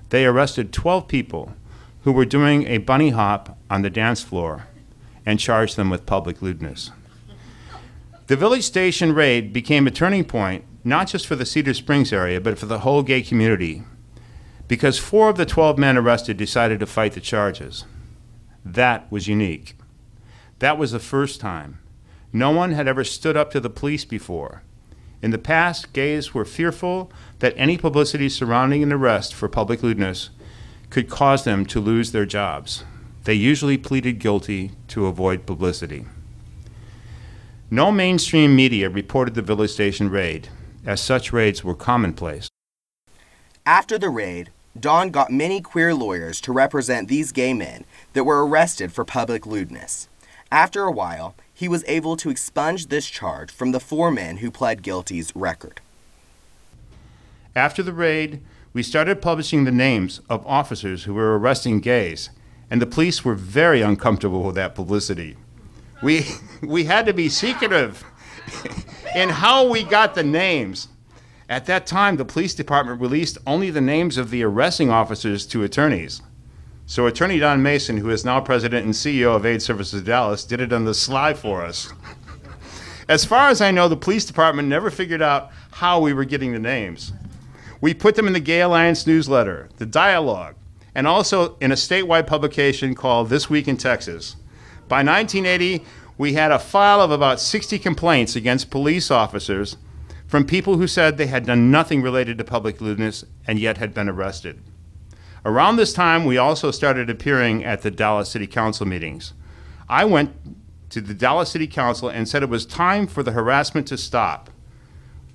They 0.09 0.25
arrested 0.25 0.71
12 0.71 1.07
people 1.07 1.53
who 2.03 2.11
were 2.11 2.25
doing 2.25 2.67
a 2.67 2.77
bunny 2.77 3.09
hop 3.09 3.57
on 3.69 3.81
the 3.81 3.89
dance 3.89 4.21
floor 4.21 4.67
and 5.25 5.39
charged 5.39 5.75
them 5.75 5.89
with 5.89 6.05
public 6.05 6.41
lewdness. 6.41 6.91
The 8.27 8.35
village 8.35 8.63
station 8.63 9.13
raid 9.13 9.53
became 9.53 9.87
a 9.87 9.91
turning 9.91 10.23
point 10.23 10.63
not 10.83 11.07
just 11.07 11.25
for 11.25 11.35
the 11.35 11.45
Cedar 11.45 11.73
Springs 11.73 12.11
area, 12.11 12.41
but 12.41 12.59
for 12.59 12.65
the 12.65 12.79
whole 12.79 13.03
gay 13.03 13.21
community, 13.21 13.83
because 14.67 14.97
four 14.99 15.29
of 15.29 15.37
the 15.37 15.45
12 15.45 15.77
men 15.77 15.97
arrested 15.97 16.37
decided 16.37 16.79
to 16.79 16.85
fight 16.85 17.13
the 17.13 17.21
charges. 17.21 17.85
That 18.65 19.11
was 19.11 19.27
unique. 19.27 19.75
That 20.59 20.77
was 20.77 20.91
the 20.91 20.99
first 20.99 21.39
time. 21.39 21.79
No 22.31 22.51
one 22.51 22.71
had 22.71 22.87
ever 22.87 23.03
stood 23.03 23.37
up 23.37 23.51
to 23.51 23.59
the 23.59 23.69
police 23.69 24.05
before. 24.05 24.63
In 25.21 25.31
the 25.31 25.37
past, 25.37 25.93
gays 25.93 26.33
were 26.33 26.45
fearful 26.45 27.11
that 27.39 27.53
any 27.55 27.77
publicity 27.77 28.27
surrounding 28.27 28.83
an 28.83 28.91
arrest 28.91 29.33
for 29.33 29.47
public 29.47 29.83
lewdness 29.83 30.29
could 30.89 31.09
cause 31.09 31.43
them 31.43 31.65
to 31.67 31.79
lose 31.79 32.11
their 32.11 32.25
jobs. 32.25 32.83
They 33.23 33.33
usually 33.33 33.77
pleaded 33.77 34.19
guilty 34.19 34.71
to 34.89 35.05
avoid 35.05 35.45
publicity. 35.45 36.05
No 37.71 37.91
mainstream 37.91 38.55
media 38.55 38.89
reported 38.89 39.33
the 39.33 39.41
Village 39.41 39.71
Station 39.71 40.09
raid, 40.09 40.49
as 40.85 41.01
such 41.01 41.33
raids 41.33 41.63
were 41.63 41.75
commonplace. 41.75 42.49
After 43.65 43.97
the 43.97 44.09
raid, 44.09 44.51
Don 44.79 45.11
got 45.11 45.31
many 45.31 45.61
queer 45.61 45.93
lawyers 45.93 46.41
to 46.41 46.51
represent 46.51 47.07
these 47.07 47.31
gay 47.31 47.53
men 47.53 47.85
that 48.13 48.23
were 48.23 48.45
arrested 48.45 48.91
for 48.91 49.05
public 49.05 49.45
lewdness. 49.45 50.09
After 50.51 50.83
a 50.83 50.91
while, 50.91 51.35
he 51.53 51.67
was 51.67 51.83
able 51.87 52.17
to 52.17 52.29
expunge 52.29 52.87
this 52.87 53.05
charge 53.05 53.51
from 53.51 53.71
the 53.71 53.79
four 53.79 54.11
men 54.11 54.37
who 54.37 54.51
pled 54.51 54.81
guilty's 54.81 55.31
record. 55.35 55.79
After 57.55 57.83
the 57.83 57.93
raid, 57.93 58.41
we 58.73 58.81
started 58.81 59.21
publishing 59.21 59.63
the 59.63 59.71
names 59.71 60.21
of 60.29 60.45
officers 60.47 61.03
who 61.03 61.13
were 61.13 61.37
arresting 61.37 61.79
gays, 61.79 62.31
and 62.69 62.81
the 62.81 62.87
police 62.87 63.23
were 63.23 63.35
very 63.35 63.81
uncomfortable 63.81 64.41
with 64.41 64.55
that 64.55 64.73
publicity. 64.73 65.37
We, 66.01 66.25
we 66.63 66.85
had 66.85 67.05
to 67.05 67.13
be 67.13 67.29
secretive 67.29 68.03
in 69.15 69.29
how 69.29 69.67
we 69.67 69.83
got 69.83 70.15
the 70.15 70.23
names. 70.23 70.87
At 71.49 71.65
that 71.65 71.85
time, 71.85 72.15
the 72.15 72.25
police 72.25 72.55
department 72.55 73.01
released 73.01 73.37
only 73.45 73.69
the 73.69 73.81
names 73.81 74.17
of 74.17 74.29
the 74.29 74.43
arresting 74.43 74.89
officers 74.89 75.45
to 75.47 75.63
attorneys. 75.63 76.21
So, 76.85 77.07
Attorney 77.07 77.39
Don 77.39 77.63
Maison, 77.63 77.97
who 77.97 78.09
is 78.09 78.25
now 78.25 78.41
president 78.41 78.85
and 78.85 78.93
CEO 78.93 79.35
of 79.35 79.45
AIDS 79.45 79.63
Services 79.63 80.01
Dallas, 80.01 80.43
did 80.43 80.59
it 80.59 80.73
on 80.73 80.85
the 80.85 80.93
sly 80.93 81.33
for 81.33 81.63
us. 81.63 81.93
As 83.07 83.25
far 83.25 83.49
as 83.49 83.61
I 83.61 83.71
know, 83.71 83.87
the 83.87 83.97
police 83.97 84.25
department 84.25 84.67
never 84.67 84.89
figured 84.89 85.21
out 85.21 85.51
how 85.71 85.99
we 85.99 86.13
were 86.13 86.25
getting 86.25 86.53
the 86.53 86.59
names. 86.59 87.13
We 87.81 87.93
put 87.93 88.15
them 88.15 88.27
in 88.27 88.33
the 88.33 88.39
Gay 88.39 88.61
Alliance 88.61 89.05
newsletter, 89.05 89.69
the 89.77 89.85
Dialogue, 89.85 90.55
and 90.95 91.05
also 91.05 91.57
in 91.59 91.71
a 91.71 91.75
statewide 91.75 92.27
publication 92.27 92.95
called 92.95 93.29
This 93.29 93.49
Week 93.49 93.67
in 93.67 93.77
Texas. 93.77 94.35
By 94.87 95.03
1980, 95.03 95.85
we 96.17 96.33
had 96.33 96.51
a 96.51 96.59
file 96.59 97.01
of 97.01 97.11
about 97.11 97.39
60 97.39 97.79
complaints 97.79 98.35
against 98.35 98.69
police 98.69 99.09
officers 99.09 99.77
from 100.27 100.45
people 100.45 100.77
who 100.77 100.87
said 100.87 101.17
they 101.17 101.27
had 101.27 101.45
done 101.45 101.71
nothing 101.71 102.01
related 102.01 102.37
to 102.37 102.43
public 102.43 102.81
lewdness 102.81 103.23
and 103.47 103.59
yet 103.59 103.77
had 103.77 103.93
been 103.93 104.09
arrested. 104.09 104.61
Around 105.45 105.75
this 105.75 105.93
time, 105.93 106.25
we 106.25 106.37
also 106.37 106.71
started 106.71 107.09
appearing 107.09 107.63
at 107.63 107.81
the 107.81 107.91
Dallas 107.91 108.29
City 108.29 108.47
Council 108.47 108.85
meetings. 108.85 109.33
I 109.89 110.05
went 110.05 110.33
to 110.89 111.01
the 111.01 111.13
Dallas 111.13 111.49
City 111.49 111.67
Council 111.67 112.07
and 112.07 112.29
said 112.29 112.43
it 112.43 112.49
was 112.49 112.65
time 112.65 113.07
for 113.07 113.23
the 113.23 113.33
harassment 113.33 113.87
to 113.87 113.97
stop. 113.97 114.49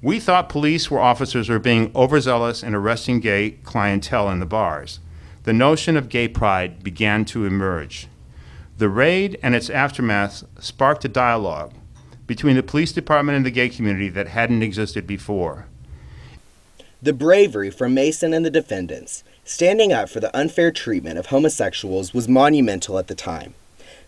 We 0.01 0.21
thought 0.21 0.49
police 0.49 0.91
were 0.91 1.01
officers 1.01 1.49
were 1.49 1.59
being 1.59 1.91
overzealous 1.95 2.63
in 2.63 2.75
arresting 2.75 3.21
gay 3.21 3.51
clientele 3.65 4.31
in 4.31 4.39
the 4.39 4.47
bars. 4.47 5.01
The 5.43 5.53
notion 5.53 5.97
of 5.97 6.09
gay 6.09 6.29
pride 6.29 6.83
began 6.85 7.25
to 7.27 7.45
emerge. 7.45 8.07
The 8.79 8.89
raid 8.89 9.41
and 9.43 9.57
its 9.57 9.71
aftermath 9.71 10.45
sparked 10.61 11.05
a 11.05 11.09
dialogue 11.09 11.75
between 12.29 12.55
the 12.55 12.63
police 12.63 12.93
department 12.93 13.35
and 13.35 13.45
the 13.45 13.51
gay 13.51 13.69
community 13.69 14.09
that 14.11 14.29
hadn't 14.29 14.63
existed 14.63 15.05
before. 15.05 15.67
The 17.03 17.13
bravery 17.13 17.71
from 17.71 17.95
Maison 17.95 18.33
and 18.33 18.47
the 18.47 18.51
defendants, 18.51 19.25
standing 19.43 19.93
up 19.93 20.09
for 20.09 20.21
the 20.21 20.37
unfair 20.37 20.71
treatment 20.71 21.19
of 21.19 21.27
homosexuals, 21.27 22.15
was 22.15 22.29
monumental 22.29 23.01
at 23.01 23.09
the 23.09 23.17
time. 23.17 23.55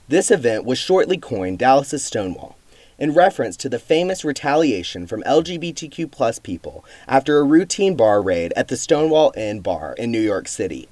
This 0.07 0.31
event 0.31 0.65
was 0.65 0.79
shortly 0.79 1.19
coined 1.19 1.59
Dallas's 1.59 2.05
Stonewall, 2.05 2.57
in 2.97 3.13
reference 3.13 3.57
to 3.57 3.69
the 3.69 3.81
famous 3.81 4.25
retaliation 4.25 5.05
from 5.09 5.25
LGBTQ 5.25 6.13
plus 6.13 6.39
people 6.39 6.85
after 7.09 7.39
a 7.39 7.45
routine 7.45 7.97
bar 7.97 8.23
raid 8.23 8.53
at 8.55 8.69
the 8.69 8.77
Stonewall 8.77 9.33
Inn 9.37 9.63
bar 9.63 9.95
in 9.99 10.13
New 10.13 10.21
York 10.21 10.47
City. 10.47 10.89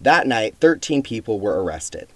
That 0.00 0.28
night, 0.28 0.54
13 0.60 1.02
people 1.02 1.40
were 1.40 1.60
arrested. 1.60 2.06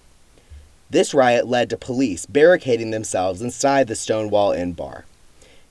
This 0.93 1.15
riot 1.15 1.49
led 1.49 1.71
to 1.71 1.79
police 1.79 2.27
barricading 2.27 2.91
themselves 2.91 3.41
inside 3.41 3.89
the 3.89 3.95
Stonewall 3.95 4.53
Inn 4.53 4.75
bar. 4.75 5.07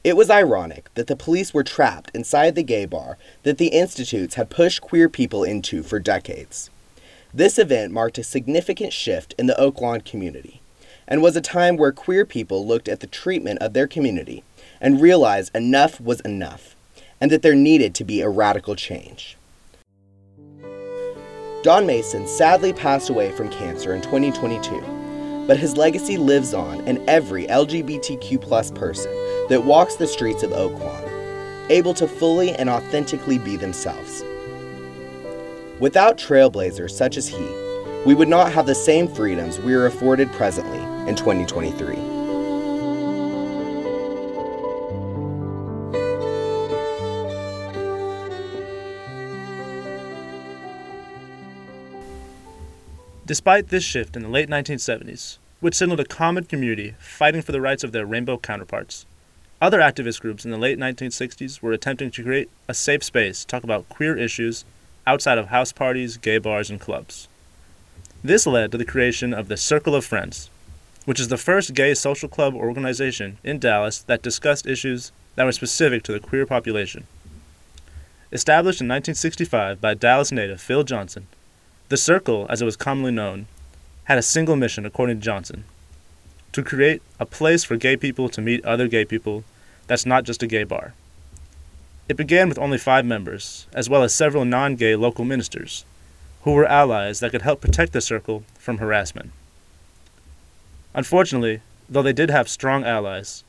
It 0.04 0.18
was 0.18 0.32
ironic 0.32 0.92
that 0.96 1.06
the 1.06 1.16
police 1.16 1.54
were 1.54 1.64
trapped 1.64 2.10
inside 2.16 2.56
the 2.56 2.64
gay 2.64 2.86
bar 2.86 3.20
that 3.44 3.60
the 3.60 3.68
institutes 3.68 4.34
had 4.34 4.50
pushed 4.50 4.82
queer 4.82 5.08
people 5.08 5.44
into 5.44 5.84
for 5.84 6.00
decades. 6.00 6.72
This 7.32 7.60
event 7.60 7.94
marked 7.94 8.18
a 8.18 8.24
significant 8.24 8.94
shift 8.94 9.36
in 9.38 9.46
the 9.46 9.54
Oaklawn 9.60 10.04
community 10.04 10.60
and 11.08 11.22
was 11.22 11.36
a 11.36 11.42
time 11.42 11.78
where 11.78 11.92
queer 11.92 12.26
people 12.26 12.66
looked 12.66 12.90
at 12.90 13.02
the 13.02 13.06
treatment 13.06 13.60
of 13.62 13.74
their 13.74 13.88
community 13.88 14.44
and 14.82 15.00
realized 15.00 15.56
enough 15.56 16.02
was 16.02 16.22
enough 16.22 16.76
and 17.20 17.30
that 17.30 17.44
there 17.44 17.54
needed 17.54 17.94
to 17.94 18.04
be 18.04 18.22
a 18.22 18.30
radical 18.30 18.76
change. 18.76 19.38
Don 21.62 21.86
Maison 21.86 22.26
sadly 22.26 22.74
passed 22.74 23.12
away 23.12 23.32
from 23.32 23.52
cancer 23.52 23.94
in 23.94 24.02
2022, 24.02 25.01
but 25.48 25.58
his 25.58 25.78
legacy 25.78 26.18
lives 26.18 26.54
on 26.54 26.82
in 26.88 27.04
every 27.10 27.46
LGBTQ 27.48 28.76
person 28.76 29.12
that 29.50 29.64
walks 29.64 29.96
the 29.96 30.08
streets 30.08 30.44
of 30.44 30.52
Oaklawn, 30.52 31.70
able 31.70 31.94
to 31.94 32.08
fully 32.08 32.52
and 32.52 32.70
authentically 32.70 33.38
be 33.38 33.56
themselves. 33.56 34.24
Without 35.80 36.18
trailblazers 36.18 36.92
such 36.92 37.18
as 37.18 37.28
he, 37.28 37.44
we 38.06 38.14
would 38.14 38.30
not 38.30 38.52
have 38.52 38.66
the 38.66 38.76
same 38.76 39.08
freedoms 39.08 39.60
we 39.60 39.74
are 39.74 39.86
afforded 39.86 40.32
presently 40.34 40.80
in 41.10 41.16
2023. 41.16 42.21
Despite 53.32 53.70
this 53.70 53.86
shift 53.86 54.18
in 54.18 54.24
the 54.24 54.28
late 54.28 54.50
1970s, 54.50 55.38
which 55.62 55.76
signaled 55.76 56.02
a 56.02 56.04
common 56.04 56.44
community 56.44 56.96
fighting 57.00 57.42
for 57.42 57.54
the 57.54 57.62
rights 57.62 57.82
of 57.82 57.94
their 57.94 58.06
rainbow 58.06 58.38
counterparts, 58.38 59.06
other 59.62 59.80
activist 59.80 60.20
groups 60.20 60.44
in 60.44 60.52
the 60.52 60.58
late 60.58 60.78
1960s 60.78 61.62
were 61.62 61.72
attempting 61.72 62.12
to 62.12 62.24
create 62.24 62.50
a 62.68 62.74
safe 62.74 63.06
space 63.06 63.40
to 63.40 63.48
talk 63.48 63.64
about 63.64 63.88
queer 63.88 64.18
issues 64.18 64.66
outside 65.08 65.38
of 65.38 65.48
house 65.48 65.72
parties, 65.72 66.18
gay 66.18 66.40
bars, 66.40 66.70
and 66.70 66.82
clubs. 66.82 67.30
This 68.22 68.46
led 68.46 68.70
to 68.74 68.78
the 68.78 68.84
creation 68.84 69.34
of 69.34 69.48
the 69.48 69.56
Circle 69.56 69.96
of 69.96 70.04
Friends, 70.04 70.50
which 71.06 71.22
is 71.22 71.30
the 71.30 71.38
first 71.38 71.74
gay 71.74 71.94
social 71.94 72.28
club 72.28 72.54
organization 72.54 73.38
in 73.46 73.60
Dallas 73.60 74.00
that 74.00 74.22
discussed 74.22 74.68
issues 74.68 75.14
that 75.36 75.46
were 75.46 75.54
specific 75.54 76.04
to 76.04 76.12
the 76.12 76.20
queer 76.20 76.46
population. 76.46 77.08
Established 78.34 78.82
in 78.82 78.90
1965 78.90 79.80
by 79.80 79.94
Dallas 79.94 80.34
native 80.34 80.60
Phil 80.60 80.84
Johnson, 80.84 81.28
the 81.92 81.98
Circle, 81.98 82.46
as 82.50 82.62
it 82.62 82.66
was 82.66 82.78
commonly 82.78 83.12
known, 83.12 83.48
had 84.06 84.18
a 84.18 84.22
single 84.22 84.56
mission, 84.56 84.86
according 84.86 85.18
to 85.18 85.26
Johnson 85.26 85.66
to 86.54 86.64
create 86.64 87.02
a 87.20 87.26
place 87.26 87.66
for 87.66 87.76
gay 87.76 87.98
people 87.98 88.30
to 88.30 88.40
meet 88.40 88.64
other 88.64 88.88
gay 88.88 89.04
people 89.04 89.44
that's 89.88 90.06
not 90.06 90.24
just 90.24 90.42
a 90.42 90.48
gay 90.48 90.64
bar. 90.64 90.94
It 92.08 92.16
began 92.16 92.48
with 92.48 92.58
only 92.58 92.78
five 92.78 93.06
members, 93.06 93.68
as 93.74 93.90
well 93.90 94.04
as 94.04 94.14
several 94.14 94.46
non 94.46 94.78
gay 94.78 94.96
local 94.96 95.26
ministers, 95.26 95.84
who 96.44 96.54
were 96.54 96.66
allies 96.66 97.20
that 97.20 97.32
could 97.32 97.42
help 97.42 97.60
protect 97.60 97.92
the 97.92 98.00
circle 98.00 98.44
from 98.58 98.78
harassment. 98.78 99.32
Unfortunately, 100.94 101.60
though 101.90 102.02
they 102.02 102.14
did 102.14 102.30
have 102.30 102.48
strong 102.48 102.86
allies, 102.86 103.44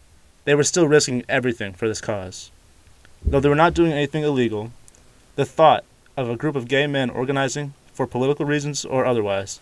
they 0.46 0.56
were 0.56 0.64
still 0.64 0.88
risking 0.88 1.24
everything 1.28 1.74
for 1.74 1.86
this 1.86 2.00
cause. 2.00 2.50
Though 3.24 3.38
they 3.38 3.48
were 3.48 3.54
not 3.54 3.74
doing 3.74 3.92
anything 3.92 4.24
illegal, 4.24 4.72
the 5.36 5.44
thought 5.44 5.84
of 6.16 6.28
a 6.28 6.36
group 6.36 6.56
of 6.56 6.66
gay 6.66 6.88
men 6.88 7.08
organizing, 7.08 7.74
for 7.92 8.06
political 8.06 8.44
reasons 8.46 8.84
or 8.84 9.04
otherwise, 9.04 9.60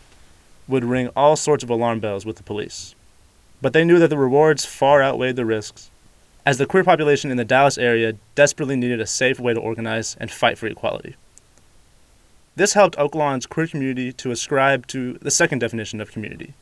would 0.69 0.85
ring 0.85 1.09
all 1.17 1.37
sorts 1.37 1.65
of 1.65 1.71
alarm 1.71 2.01
bells 2.01 2.25
with 2.25 2.37
the 2.37 2.43
police. 2.43 2.95
But 3.61 3.73
they 3.73 3.85
knew 3.85 3.99
that 3.99 4.09
the 4.09 4.19
rewards 4.19 4.65
far 4.65 5.03
outweighed 5.03 5.37
the 5.37 5.45
risks, 5.45 5.91
as 6.47 6.59
the 6.59 6.67
queer 6.67 6.85
population 6.85 7.31
in 7.31 7.37
the 7.37 7.45
Dallas 7.45 7.77
area 7.77 8.15
desperately 8.35 8.77
needed 8.77 9.01
a 9.01 9.07
safe 9.07 9.39
way 9.39 9.53
to 9.53 9.61
organize 9.61 10.17
and 10.19 10.31
fight 10.31 10.59
for 10.59 10.67
equality. 10.67 11.17
This 12.57 12.73
helped 12.73 12.97
Oaklawn's 12.97 13.47
queer 13.47 13.67
community 13.67 14.13
to 14.15 14.31
ascribe 14.31 14.87
to 14.89 15.15
the 15.15 15.31
second 15.31 15.61
definition 15.61 16.01
of 16.01 16.13
community, 16.13 16.55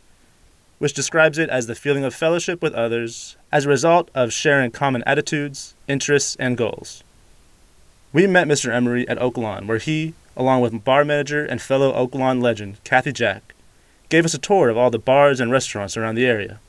which 0.78 0.92
describes 0.92 1.38
it 1.38 1.48
as 1.48 1.66
the 1.66 1.74
feeling 1.74 2.04
of 2.04 2.14
fellowship 2.14 2.62
with 2.62 2.74
others 2.74 3.36
as 3.50 3.64
a 3.64 3.68
result 3.68 4.10
of 4.14 4.32
sharing 4.32 4.70
common 4.70 5.02
attitudes, 5.06 5.74
interests, 5.86 6.36
and 6.36 6.56
goals. 6.56 7.02
We 8.12 8.26
met 8.26 8.48
Mr. 8.48 8.72
Emery 8.72 9.08
at 9.08 9.18
Oaklawn, 9.18 9.66
where 9.66 9.78
he, 9.78 10.14
along 10.38 10.62
with 10.62 10.84
bar 10.84 11.04
manager 11.04 11.44
and 11.44 11.60
fellow 11.60 11.92
Oaklawn 11.92 12.40
legend 12.40 12.82
Kathy 12.84 13.12
Jack, 13.12 13.54
gave 14.08 14.24
us 14.24 14.32
a 14.32 14.38
tour 14.38 14.70
of 14.70 14.78
all 14.78 14.90
the 14.90 14.98
bars 14.98 15.40
and 15.40 15.50
restaurants 15.50 15.96
around 15.96 16.14
the 16.14 16.26
area. 16.26 16.60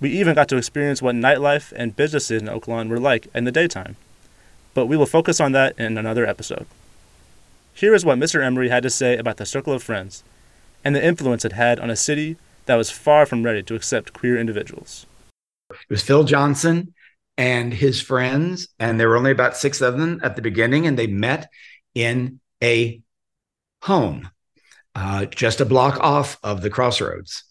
We 0.00 0.10
even 0.10 0.34
got 0.34 0.48
to 0.48 0.56
experience 0.56 1.02
what 1.02 1.14
nightlife 1.14 1.72
and 1.74 1.96
businesses 1.96 2.40
in 2.40 2.48
Oaklawn 2.48 2.88
were 2.88 3.00
like 3.00 3.26
in 3.34 3.44
the 3.44 3.52
daytime. 3.52 3.96
But 4.72 4.86
we 4.86 4.96
will 4.96 5.06
focus 5.06 5.40
on 5.40 5.52
that 5.52 5.78
in 5.78 5.98
another 5.98 6.26
episode. 6.26 6.66
Here 7.74 7.94
is 7.94 8.04
what 8.04 8.18
Mr. 8.18 8.42
Emery 8.42 8.68
had 8.68 8.82
to 8.84 8.90
say 8.90 9.18
about 9.18 9.38
the 9.38 9.46
Circle 9.46 9.72
of 9.72 9.82
Friends 9.82 10.22
and 10.84 10.94
the 10.94 11.04
influence 11.04 11.44
it 11.44 11.52
had 11.52 11.80
on 11.80 11.90
a 11.90 11.96
city 11.96 12.36
that 12.66 12.76
was 12.76 12.90
far 12.90 13.26
from 13.26 13.42
ready 13.42 13.62
to 13.64 13.74
accept 13.74 14.12
queer 14.12 14.38
individuals. 14.38 15.06
It 15.70 15.90
was 15.90 16.02
Phil 16.02 16.24
Johnson 16.24 16.94
and 17.36 17.74
his 17.74 18.00
friends, 18.00 18.68
and 18.78 18.98
there 18.98 19.08
were 19.08 19.16
only 19.16 19.30
about 19.30 19.56
six 19.56 19.80
of 19.80 19.98
them 19.98 20.20
at 20.22 20.36
the 20.36 20.42
beginning, 20.42 20.86
and 20.86 20.98
they 20.98 21.06
met 21.06 21.50
in 21.94 22.40
a 22.62 23.02
home 23.82 24.28
uh, 24.96 25.26
just 25.26 25.60
a 25.60 25.66
block 25.66 25.98
off 26.00 26.38
of 26.42 26.62
the 26.62 26.70
crossroads. 26.70 27.44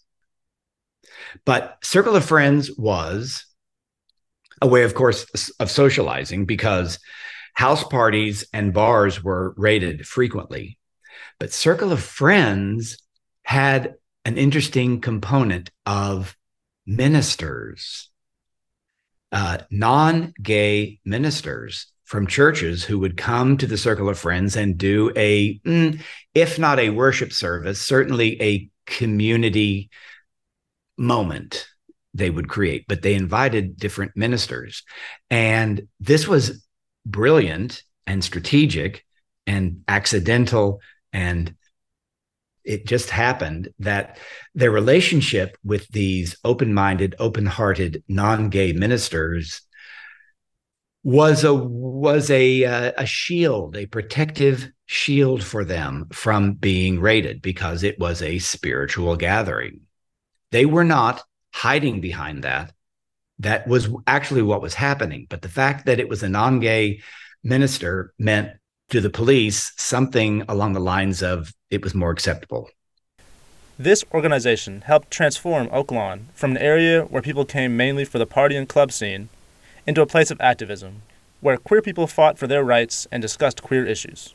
But 1.44 1.78
Circle 1.80 2.16
of 2.16 2.24
Friends 2.24 2.76
was 2.76 3.46
a 4.60 4.66
way, 4.66 4.82
of 4.82 4.94
course, 4.94 5.50
of 5.60 5.70
socializing 5.70 6.44
because 6.44 6.98
house 7.54 7.84
parties 7.84 8.44
and 8.52 8.74
bars 8.74 9.22
were 9.22 9.54
raided 9.56 10.08
frequently. 10.08 10.76
But 11.38 11.52
Circle 11.52 11.92
of 11.92 12.02
Friends 12.02 12.98
had 13.44 13.94
an 14.24 14.38
interesting 14.38 15.00
component 15.00 15.70
of 15.86 16.36
ministers, 16.84 18.10
uh, 19.30 19.58
non 19.70 20.34
gay 20.42 20.98
ministers 21.04 21.92
from 22.06 22.26
churches 22.26 22.84
who 22.84 23.00
would 23.00 23.16
come 23.16 23.56
to 23.58 23.66
the 23.66 23.76
Circle 23.76 24.08
of 24.08 24.18
Friends 24.18 24.56
and 24.56 24.78
do 24.78 25.12
a, 25.16 25.58
mm, 25.58 26.00
if 26.34 26.58
not 26.58 26.78
a 26.78 26.90
worship 26.90 27.32
service, 27.32 27.80
certainly 27.80 28.40
a 28.40 28.70
community 28.86 29.90
moment 30.96 31.66
they 32.14 32.30
would 32.30 32.48
create, 32.48 32.86
but 32.88 33.02
they 33.02 33.14
invited 33.14 33.76
different 33.76 34.12
ministers. 34.16 34.84
And 35.30 35.88
this 36.00 36.28
was 36.28 36.64
brilliant 37.04 37.82
and 38.06 38.22
strategic 38.24 39.04
and 39.46 39.82
accidental 39.88 40.80
and 41.12 41.54
it 42.64 42.84
just 42.84 43.10
happened 43.10 43.68
that 43.78 44.18
their 44.54 44.72
relationship 44.72 45.56
with 45.62 45.86
these 45.88 46.36
open-minded 46.44 47.14
open-hearted 47.20 48.02
non-gay 48.08 48.72
ministers 48.72 49.62
was 51.06 51.44
a 51.44 51.54
was 51.54 52.30
a 52.30 52.64
uh, 52.64 52.92
a 52.98 53.06
shield 53.06 53.76
a 53.76 53.86
protective 53.86 54.68
shield 54.86 55.42
for 55.42 55.64
them 55.64 56.06
from 56.12 56.52
being 56.54 57.00
raided 57.00 57.40
because 57.40 57.82
it 57.82 57.98
was 57.98 58.22
a 58.22 58.38
spiritual 58.38 59.16
gathering 59.16 59.80
they 60.50 60.66
were 60.66 60.84
not 60.84 61.22
hiding 61.52 62.00
behind 62.00 62.44
that. 62.44 62.72
That 63.38 63.66
was 63.66 63.88
actually 64.06 64.42
what 64.42 64.62
was 64.62 64.74
happening. 64.74 65.26
But 65.28 65.42
the 65.42 65.48
fact 65.48 65.86
that 65.86 66.00
it 66.00 66.08
was 66.08 66.22
a 66.22 66.28
non 66.28 66.60
gay 66.60 67.00
minister 67.42 68.12
meant 68.18 68.52
to 68.90 69.00
the 69.00 69.10
police 69.10 69.72
something 69.76 70.42
along 70.48 70.72
the 70.72 70.80
lines 70.80 71.22
of 71.22 71.52
it 71.70 71.82
was 71.82 71.94
more 71.94 72.10
acceptable. 72.10 72.70
This 73.78 74.04
organization 74.14 74.82
helped 74.82 75.10
transform 75.10 75.68
Oaklawn 75.68 76.26
from 76.34 76.52
an 76.52 76.58
area 76.58 77.02
where 77.02 77.20
people 77.20 77.44
came 77.44 77.76
mainly 77.76 78.06
for 78.06 78.18
the 78.18 78.26
party 78.26 78.56
and 78.56 78.66
club 78.66 78.90
scene 78.90 79.28
into 79.86 80.02
a 80.02 80.06
place 80.06 80.30
of 80.30 80.40
activism, 80.40 81.02
where 81.40 81.56
queer 81.56 81.80
people 81.80 82.06
fought 82.06 82.38
for 82.38 82.46
their 82.46 82.64
rights 82.64 83.06
and 83.12 83.22
discussed 83.22 83.62
queer 83.62 83.86
issues. 83.86 84.34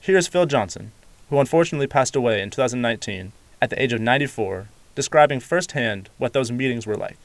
Here's 0.00 0.26
Phil 0.26 0.46
Johnson, 0.46 0.90
who 1.30 1.38
unfortunately 1.38 1.86
passed 1.86 2.16
away 2.16 2.42
in 2.42 2.50
2019 2.50 3.32
at 3.60 3.70
the 3.70 3.80
age 3.80 3.92
of 3.92 4.00
94, 4.00 4.68
describing 4.94 5.40
firsthand 5.40 6.08
what 6.18 6.32
those 6.32 6.50
meetings 6.50 6.86
were 6.86 6.96
like. 6.96 7.16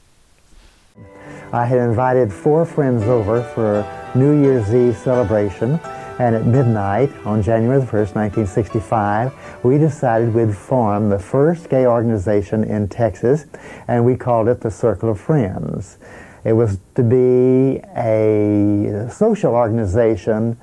I 1.52 1.64
had 1.64 1.78
invited 1.78 2.32
four 2.32 2.64
friends 2.64 3.02
over 3.04 3.42
for 3.42 3.80
a 3.80 4.12
New 4.14 4.40
Year's 4.40 4.72
Eve 4.74 4.96
celebration, 4.96 5.80
and 6.18 6.34
at 6.34 6.46
midnight 6.46 7.10
on 7.24 7.42
January 7.42 7.80
the 7.80 7.86
1st, 7.86 8.14
1965, 8.14 9.64
we 9.64 9.78
decided 9.78 10.34
we'd 10.34 10.56
form 10.56 11.08
the 11.08 11.18
first 11.18 11.68
gay 11.68 11.86
organization 11.86 12.64
in 12.64 12.88
Texas, 12.88 13.46
and 13.86 14.04
we 14.04 14.16
called 14.16 14.48
it 14.48 14.60
the 14.60 14.70
Circle 14.70 15.10
of 15.10 15.20
Friends. 15.20 15.98
It 16.44 16.52
was 16.52 16.78
to 16.94 17.02
be 17.02 17.80
a 17.96 19.08
social 19.10 19.54
organization, 19.54 20.56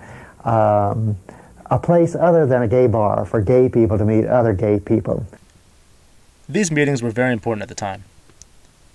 um, 0.44 1.18
a 1.68 1.80
place 1.80 2.16
other 2.16 2.46
than 2.46 2.62
a 2.62 2.68
gay 2.68 2.88
bar 2.88 3.26
for 3.26 3.42
gay 3.42 3.70
people 3.70 3.98
to 3.98 4.06
meet 4.06 4.26
other 4.26 4.54
gay 4.54 4.80
people. 4.80 5.26
These 6.48 6.72
meetings 6.72 7.02
were 7.02 7.10
very 7.10 7.34
important 7.34 7.64
at 7.64 7.70
the 7.70 7.76
time. 7.76 8.04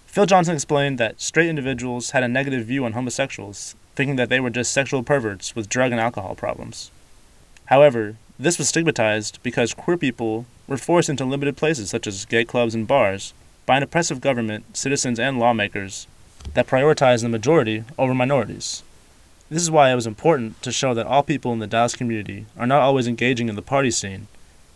Phil 0.06 0.26
Johnson 0.26 0.54
explained 0.54 0.98
that 0.98 1.20
straight 1.20 1.48
individuals 1.48 2.10
had 2.10 2.22
a 2.22 2.28
negative 2.28 2.66
view 2.66 2.84
on 2.84 2.92
homosexuals, 2.92 3.76
thinking 3.94 4.16
that 4.16 4.28
they 4.28 4.40
were 4.40 4.50
just 4.50 4.72
sexual 4.72 5.02
perverts 5.02 5.54
with 5.54 5.68
drug 5.68 5.92
and 5.92 6.00
alcohol 6.00 6.34
problems. 6.34 6.90
However, 7.66 8.16
this 8.38 8.58
was 8.58 8.68
stigmatized 8.68 9.38
because 9.42 9.74
queer 9.74 9.96
people 9.96 10.46
were 10.66 10.76
forced 10.76 11.08
into 11.08 11.24
limited 11.24 11.56
places 11.56 11.90
such 11.90 12.06
as 12.06 12.24
gay 12.24 12.44
clubs 12.44 12.74
and 12.74 12.88
bars 12.88 13.34
by 13.66 13.76
an 13.76 13.82
oppressive 13.82 14.20
government, 14.20 14.76
citizens, 14.76 15.20
and 15.20 15.38
lawmakers 15.38 16.06
that 16.54 16.66
prioritized 16.66 17.22
the 17.22 17.28
majority 17.28 17.84
over 17.98 18.14
minorities. 18.14 18.82
This 19.48 19.62
is 19.62 19.70
why 19.70 19.90
it 19.90 19.96
was 19.96 20.06
important 20.06 20.62
to 20.62 20.70
show 20.70 20.94
that 20.94 21.06
all 21.06 21.22
people 21.22 21.52
in 21.52 21.58
the 21.58 21.66
Dallas 21.66 21.96
community 21.96 22.46
are 22.56 22.66
not 22.66 22.82
always 22.82 23.08
engaging 23.08 23.48
in 23.48 23.56
the 23.56 23.62
party 23.62 23.90
scene, 23.90 24.28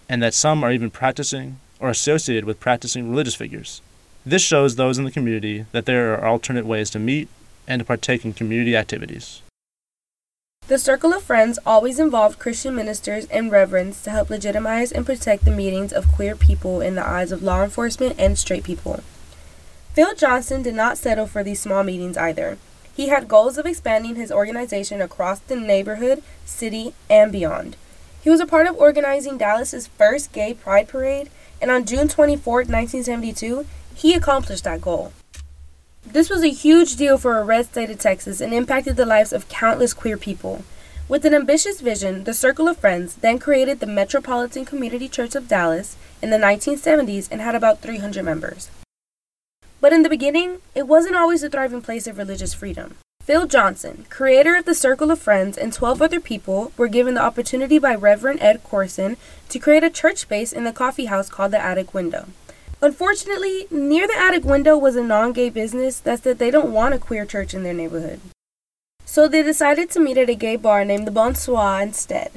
and 0.09 0.23
that 0.23 0.35
some 0.35 0.65
are 0.65 0.73
even 0.73 0.91
practicing 0.91 1.61
or 1.79 1.91
associated 1.91 2.45
with 2.45 2.61
practicing 2.61 3.09
religious 3.09 3.35
figures. 3.35 3.83
This 4.27 4.43
shows 4.43 4.77
those 4.77 4.99
in 4.99 5.05
the 5.05 5.11
community 5.11 5.67
that 5.73 5.87
there 5.87 6.15
are 6.15 6.27
alternate 6.27 6.67
ways 6.67 6.91
to 6.91 6.99
meet 6.99 7.29
and 7.69 7.81
to 7.81 7.85
partake 7.85 8.25
in 8.25 8.33
community 8.33 8.77
activities. 8.77 9.43
The 10.67 10.79
Circle 10.79 11.13
of 11.13 11.23
Friends 11.23 11.59
always 11.67 11.99
involved 11.99 12.39
Christian 12.39 12.75
ministers 12.75 13.27
and 13.27 13.53
reverends 13.53 14.03
to 14.03 14.11
help 14.11 14.31
legitimize 14.31 14.93
and 14.93 15.05
protect 15.05 15.45
the 15.45 15.51
meetings 15.51 15.93
of 15.93 16.11
queer 16.11 16.35
people 16.35 16.81
in 16.81 16.95
the 16.95 17.07
eyes 17.07 17.33
of 17.33 17.43
law 17.43 17.63
enforcement 17.63 18.17
and 18.19 18.39
straight 18.39 18.65
people. 18.65 19.05
Phil 19.95 20.13
Johnson 20.17 20.61
did 20.61 20.75
not 20.75 20.99
settle 20.99 21.29
for 21.29 21.45
these 21.45 21.61
small 21.61 21.85
meetings 21.85 22.17
either. 22.17 22.59
He 22.97 23.11
had 23.11 23.29
goals 23.29 23.59
of 23.59 23.65
expanding 23.65 24.17
his 24.17 24.33
organization 24.33 25.01
across 25.01 25.39
the 25.39 25.55
neighborhood, 25.55 26.21
city, 26.45 26.95
and 27.09 27.31
beyond. 27.31 27.77
He 28.21 28.29
was 28.29 28.41
a 28.41 28.47
part 28.47 28.67
of 28.67 28.77
organizing 28.77 29.39
Dallas's 29.39 29.87
first 29.87 30.33
gay 30.33 30.53
pride 30.53 30.89
parade, 30.89 31.31
and 31.63 31.71
on 31.71 31.85
June 31.85 32.09
24, 32.09 32.63
1972, 32.63 33.67
he 33.95 34.15
accomplished 34.15 34.65
that 34.65 34.81
goal. 34.81 35.13
This 36.05 36.29
was 36.29 36.43
a 36.43 36.49
huge 36.49 36.97
deal 36.97 37.17
for 37.17 37.39
a 37.39 37.45
red 37.45 37.67
state 37.67 37.91
of 37.91 38.01
Texas 38.01 38.41
and 38.41 38.53
impacted 38.53 38.97
the 38.97 39.07
lives 39.07 39.33
of 39.33 39.49
countless 39.49 39.95
queer 39.95 40.17
people. 40.17 40.65
With 41.09 41.25
an 41.25 41.35
ambitious 41.35 41.81
vision, 41.81 42.25
the 42.25 42.35
Circle 42.35 42.67
of 42.67 42.79
Friends 42.79 43.15
then 43.15 43.39
created 43.39 43.79
the 43.79 43.87
Metropolitan 43.87 44.65
Community 44.65 45.09
Church 45.09 45.37
of 45.37 45.47
Dallas 45.47 45.97
in 46.21 46.31
the 46.31 46.37
1970s 46.39 47.29
and 47.31 47.41
had 47.41 47.55
about 47.55 47.81
300 47.81 48.25
members. 48.25 48.71
But 49.85 49.93
in 49.93 50.03
the 50.03 50.09
beginning, 50.09 50.63
it 50.75 50.89
wasn't 50.89 51.15
always 51.15 51.43
a 51.43 51.51
thriving 51.51 51.83
place 51.83 52.07
of 52.07 52.17
religious 52.17 52.55
freedom. 52.55 52.97
Phil 53.23 53.47
Johnson, 53.47 54.07
creator 54.09 54.57
of 54.57 54.65
the 54.65 54.75
Circle 54.75 55.11
of 55.11 55.19
Friends, 55.19 55.59
and 55.59 55.75
12 55.75 56.01
other 56.01 56.21
people 56.21 56.73
were 56.79 56.89
given 56.89 57.13
the 57.13 57.21
opportunity 57.21 57.79
by 57.79 57.95
Reverend 57.95 58.41
Ed 58.41 58.65
Corson 58.65 59.19
to 59.51 59.59
create 59.59 59.85
a 59.85 59.91
church 59.91 60.17
space 60.17 60.55
in 60.55 60.65
the 60.65 60.73
coffee 60.73 61.05
house 61.05 61.29
called 61.29 61.51
the 61.51 61.63
Attic 61.63 61.93
Window. 61.93 62.29
Unfortunately, 62.81 63.67
near 63.71 64.07
the 64.07 64.17
attic 64.17 64.43
window 64.43 64.79
was 64.79 64.97
a 64.97 65.05
non 65.05 65.35
gay 65.35 65.51
business 65.51 66.01
that 66.01 66.23
said 66.23 66.39
they 66.39 66.51
don't 66.51 66.73
want 66.73 66.95
a 66.95 66.99
queer 66.99 67.27
church 67.27 67.53
in 67.53 67.63
their 67.63 67.75
neighborhood. 67.75 68.21
So 69.05 69.29
they 69.29 69.43
decided 69.43 69.91
to 69.91 70.01
meet 70.01 70.17
at 70.17 70.31
a 70.31 70.35
gay 70.35 70.57
bar 70.57 70.87
named 70.87 71.07
the 71.07 71.11
Bonsoir 71.11 71.83
instead. 71.83 72.33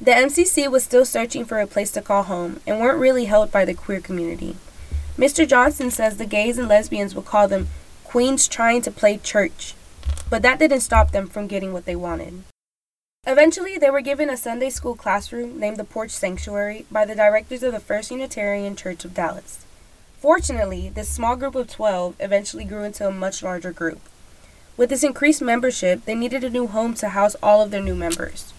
The 0.00 0.12
MCC 0.12 0.70
was 0.70 0.84
still 0.84 1.04
searching 1.04 1.44
for 1.44 1.60
a 1.60 1.66
place 1.66 1.90
to 1.90 2.00
call 2.00 2.22
home 2.22 2.60
and 2.66 2.80
weren't 2.80 2.98
really 2.98 3.26
held 3.26 3.52
by 3.52 3.66
the 3.66 3.74
queer 3.74 4.00
community. 4.00 4.56
Mr. 5.16 5.48
Johnson 5.48 5.90
says 5.90 6.18
the 6.18 6.26
gays 6.26 6.58
and 6.58 6.68
lesbians 6.68 7.14
would 7.14 7.24
call 7.24 7.48
them 7.48 7.68
queens 8.04 8.46
trying 8.46 8.82
to 8.82 8.90
play 8.90 9.16
church, 9.16 9.74
but 10.28 10.42
that 10.42 10.58
didn't 10.58 10.80
stop 10.80 11.10
them 11.10 11.26
from 11.26 11.46
getting 11.46 11.72
what 11.72 11.86
they 11.86 11.96
wanted. 11.96 12.42
Eventually, 13.26 13.78
they 13.78 13.90
were 13.90 14.02
given 14.02 14.28
a 14.28 14.36
Sunday 14.36 14.68
school 14.70 14.94
classroom 14.94 15.58
named 15.58 15.78
the 15.78 15.84
Porch 15.84 16.10
Sanctuary 16.10 16.84
by 16.92 17.04
the 17.04 17.14
directors 17.14 17.62
of 17.62 17.72
the 17.72 17.80
First 17.80 18.10
Unitarian 18.10 18.76
Church 18.76 19.04
of 19.04 19.14
Dallas. 19.14 19.64
Fortunately, 20.18 20.90
this 20.90 21.08
small 21.08 21.34
group 21.34 21.54
of 21.54 21.68
12 21.68 22.16
eventually 22.20 22.64
grew 22.64 22.84
into 22.84 23.08
a 23.08 23.12
much 23.12 23.42
larger 23.42 23.72
group. 23.72 24.00
With 24.76 24.90
this 24.90 25.02
increased 25.02 25.40
membership, 25.40 26.04
they 26.04 26.14
needed 26.14 26.44
a 26.44 26.50
new 26.50 26.66
home 26.66 26.92
to 26.94 27.08
house 27.08 27.34
all 27.42 27.62
of 27.62 27.70
their 27.70 27.82
new 27.82 27.94
members. 27.94 28.52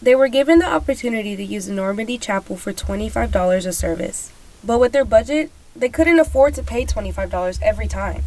They 0.00 0.14
were 0.14 0.28
given 0.28 0.58
the 0.58 0.66
opportunity 0.68 1.36
to 1.36 1.44
use 1.44 1.66
the 1.66 1.74
Normandy 1.74 2.18
Chapel 2.18 2.56
for 2.56 2.72
$25 2.72 3.66
a 3.66 3.72
service, 3.72 4.32
but 4.64 4.78
with 4.78 4.92
their 4.92 5.04
budget, 5.04 5.50
they 5.74 5.88
couldn't 5.88 6.18
afford 6.18 6.54
to 6.54 6.62
pay 6.62 6.84
$25 6.84 7.58
every 7.62 7.88
time. 7.88 8.24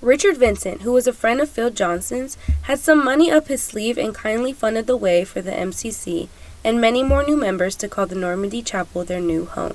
Richard 0.00 0.36
Vincent, 0.36 0.82
who 0.82 0.92
was 0.92 1.06
a 1.06 1.12
friend 1.12 1.40
of 1.40 1.48
Phil 1.48 1.70
Johnson's, 1.70 2.36
had 2.62 2.80
some 2.80 3.04
money 3.04 3.30
up 3.30 3.48
his 3.48 3.62
sleeve 3.62 3.96
and 3.96 4.14
kindly 4.14 4.52
funded 4.52 4.86
the 4.86 4.96
way 4.96 5.24
for 5.24 5.40
the 5.40 5.52
MCC 5.52 6.28
and 6.64 6.80
many 6.80 7.02
more 7.02 7.24
new 7.24 7.36
members 7.36 7.76
to 7.76 7.88
call 7.88 8.06
the 8.06 8.14
Normandy 8.14 8.62
Chapel 8.62 9.04
their 9.04 9.20
new 9.20 9.46
home. 9.46 9.74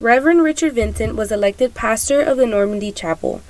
Reverend 0.00 0.42
Richard 0.42 0.72
Vincent 0.72 1.14
was 1.14 1.30
elected 1.30 1.74
pastor 1.74 2.20
of 2.20 2.36
the 2.36 2.46
Normandy 2.46 2.92
Chapel. 2.92 3.40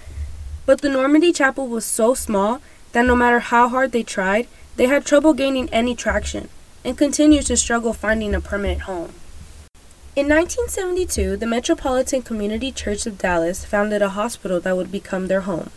But 0.66 0.82
the 0.82 0.88
Normandy 0.88 1.32
Chapel 1.32 1.66
was 1.66 1.84
so 1.84 2.14
small 2.14 2.60
that 2.92 3.06
no 3.06 3.16
matter 3.16 3.40
how 3.40 3.68
hard 3.68 3.92
they 3.92 4.02
tried, 4.02 4.46
they 4.76 4.86
had 4.86 5.04
trouble 5.04 5.34
gaining 5.34 5.68
any 5.70 5.94
traction 5.94 6.48
and 6.84 6.98
continued 6.98 7.46
to 7.46 7.56
struggle 7.56 7.92
finding 7.92 8.34
a 8.34 8.40
permanent 8.40 8.82
home. 8.82 9.14
In 10.14 10.29
1972, 10.29 11.38
the 11.38 11.46
Metropolitan 11.46 12.20
Community 12.20 12.70
Church 12.70 13.07
of 13.07 13.16
Dallas 13.16 13.64
founded 13.64 14.03
a 14.03 14.11
hospital 14.11 14.61
that 14.61 14.77
would 14.77 14.92
become 14.92 15.27
their 15.27 15.40
home. 15.40 15.70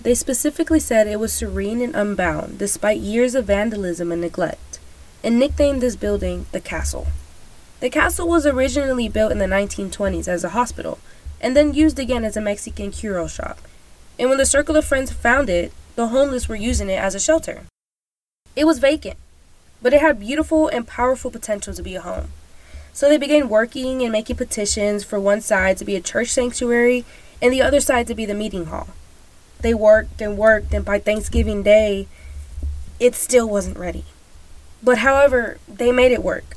They 0.00 0.14
specifically 0.14 0.80
said 0.80 1.06
it 1.06 1.20
was 1.20 1.30
serene 1.30 1.82
and 1.82 1.94
unbound 1.94 2.58
despite 2.58 3.00
years 3.00 3.34
of 3.34 3.44
vandalism 3.44 4.10
and 4.10 4.22
neglect, 4.22 4.78
and 5.22 5.38
nicknamed 5.38 5.82
this 5.82 5.94
building 5.94 6.46
the 6.52 6.60
Castle. 6.60 7.08
The 7.80 7.90
castle 7.90 8.26
was 8.26 8.46
originally 8.46 9.10
built 9.10 9.30
in 9.30 9.38
the 9.38 9.44
1920s 9.44 10.26
as 10.26 10.42
a 10.42 10.56
hospital 10.56 10.98
and 11.38 11.54
then 11.54 11.74
used 11.74 11.98
again 11.98 12.24
as 12.24 12.34
a 12.38 12.40
Mexican 12.40 12.92
curio 12.92 13.26
shop. 13.26 13.58
And 14.18 14.30
when 14.30 14.38
the 14.38 14.46
Circle 14.46 14.76
of 14.76 14.86
Friends 14.86 15.12
found 15.12 15.50
it, 15.50 15.70
the 15.96 16.08
homeless 16.08 16.48
were 16.48 16.56
using 16.56 16.88
it 16.88 16.98
as 16.98 17.14
a 17.14 17.20
shelter. 17.20 17.64
It 18.56 18.64
was 18.64 18.78
vacant, 18.78 19.18
but 19.82 19.92
it 19.92 20.00
had 20.00 20.18
beautiful 20.18 20.68
and 20.68 20.86
powerful 20.86 21.30
potential 21.30 21.74
to 21.74 21.82
be 21.82 21.94
a 21.94 22.00
home. 22.00 22.28
So 22.92 23.08
they 23.08 23.16
began 23.16 23.48
working 23.48 24.02
and 24.02 24.12
making 24.12 24.36
petitions 24.36 25.02
for 25.02 25.18
one 25.18 25.40
side 25.40 25.78
to 25.78 25.84
be 25.84 25.96
a 25.96 26.00
church 26.00 26.28
sanctuary 26.28 27.04
and 27.40 27.52
the 27.52 27.62
other 27.62 27.80
side 27.80 28.06
to 28.06 28.14
be 28.14 28.26
the 28.26 28.34
meeting 28.34 28.66
hall. 28.66 28.88
They 29.60 29.74
worked 29.74 30.20
and 30.20 30.36
worked, 30.36 30.74
and 30.74 30.84
by 30.84 30.98
Thanksgiving 30.98 31.62
Day, 31.62 32.08
it 33.00 33.14
still 33.14 33.48
wasn't 33.48 33.78
ready. 33.78 34.04
But 34.82 34.98
however, 34.98 35.58
they 35.68 35.92
made 35.92 36.12
it 36.12 36.22
work. 36.22 36.56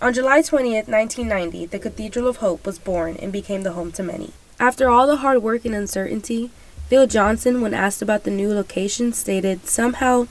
On 0.00 0.14
July 0.14 0.40
20th, 0.40 0.88
1990, 0.88 1.66
the 1.66 1.78
Cathedral 1.78 2.28
of 2.28 2.36
Hope 2.36 2.64
was 2.64 2.78
born 2.78 3.16
and 3.16 3.32
became 3.32 3.64
the 3.64 3.72
home 3.72 3.90
to 3.92 4.02
many. 4.02 4.32
After 4.60 4.88
all 4.88 5.08
the 5.08 5.16
hard 5.16 5.42
work 5.42 5.64
and 5.64 5.74
uncertainty, 5.74 6.50
Phil 6.88 7.06
Johnson, 7.08 7.60
when 7.60 7.74
asked 7.74 8.00
about 8.00 8.22
the 8.22 8.30
new 8.30 8.54
location, 8.54 9.12
stated 9.12 9.66
somehow 9.66 10.28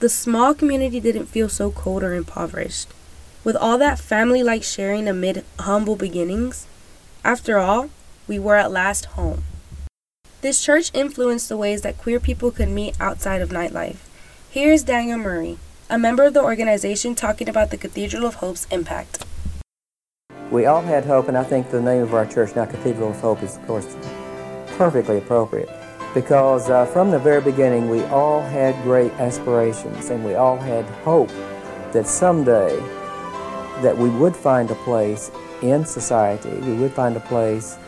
the 0.00 0.08
small 0.08 0.54
community 0.54 1.00
didn't 1.00 1.26
feel 1.26 1.48
so 1.48 1.70
cold 1.70 2.02
or 2.02 2.14
impoverished. 2.14 2.88
With 3.46 3.54
all 3.54 3.78
that 3.78 4.00
family 4.00 4.42
like 4.42 4.64
sharing 4.64 5.06
amid 5.06 5.44
humble 5.60 5.94
beginnings, 5.94 6.66
after 7.22 7.58
all, 7.58 7.90
we 8.26 8.40
were 8.40 8.56
at 8.56 8.72
last 8.72 9.04
home. 9.14 9.44
This 10.40 10.60
church 10.60 10.90
influenced 10.92 11.48
the 11.48 11.56
ways 11.56 11.82
that 11.82 11.96
queer 11.96 12.18
people 12.18 12.50
could 12.50 12.68
meet 12.68 13.00
outside 13.00 13.40
of 13.40 13.50
nightlife. 13.50 13.98
Here 14.50 14.72
is 14.72 14.82
Daniel 14.82 15.18
Murray, 15.18 15.58
a 15.88 15.96
member 15.96 16.24
of 16.24 16.34
the 16.34 16.42
organization 16.42 17.14
talking 17.14 17.48
about 17.48 17.70
the 17.70 17.76
Cathedral 17.76 18.26
of 18.26 18.34
Hope's 18.34 18.66
impact. 18.72 19.24
We 20.50 20.66
all 20.66 20.82
had 20.82 21.04
hope, 21.04 21.28
and 21.28 21.38
I 21.38 21.44
think 21.44 21.70
the 21.70 21.80
name 21.80 22.02
of 22.02 22.14
our 22.14 22.26
church 22.26 22.56
now, 22.56 22.64
Cathedral 22.64 23.10
of 23.10 23.20
Hope, 23.20 23.44
is 23.44 23.58
of 23.58 23.66
course 23.68 23.96
perfectly 24.76 25.18
appropriate 25.18 25.70
because 26.14 26.68
uh, 26.68 26.84
from 26.86 27.12
the 27.12 27.18
very 27.20 27.42
beginning 27.42 27.90
we 27.90 28.02
all 28.06 28.40
had 28.40 28.74
great 28.82 29.12
aspirations 29.20 30.10
and 30.10 30.24
we 30.24 30.34
all 30.34 30.56
had 30.56 30.84
hope 31.04 31.30
that 31.92 32.08
someday 32.08 32.76
that 33.82 33.96
we 33.96 34.08
would 34.10 34.36
find 34.36 34.70
a 34.70 34.74
place 34.76 35.30
in 35.62 35.84
society, 35.84 36.50
we 36.50 36.74
would 36.74 36.92
find 36.92 37.16
a 37.16 37.20
place 37.20 37.78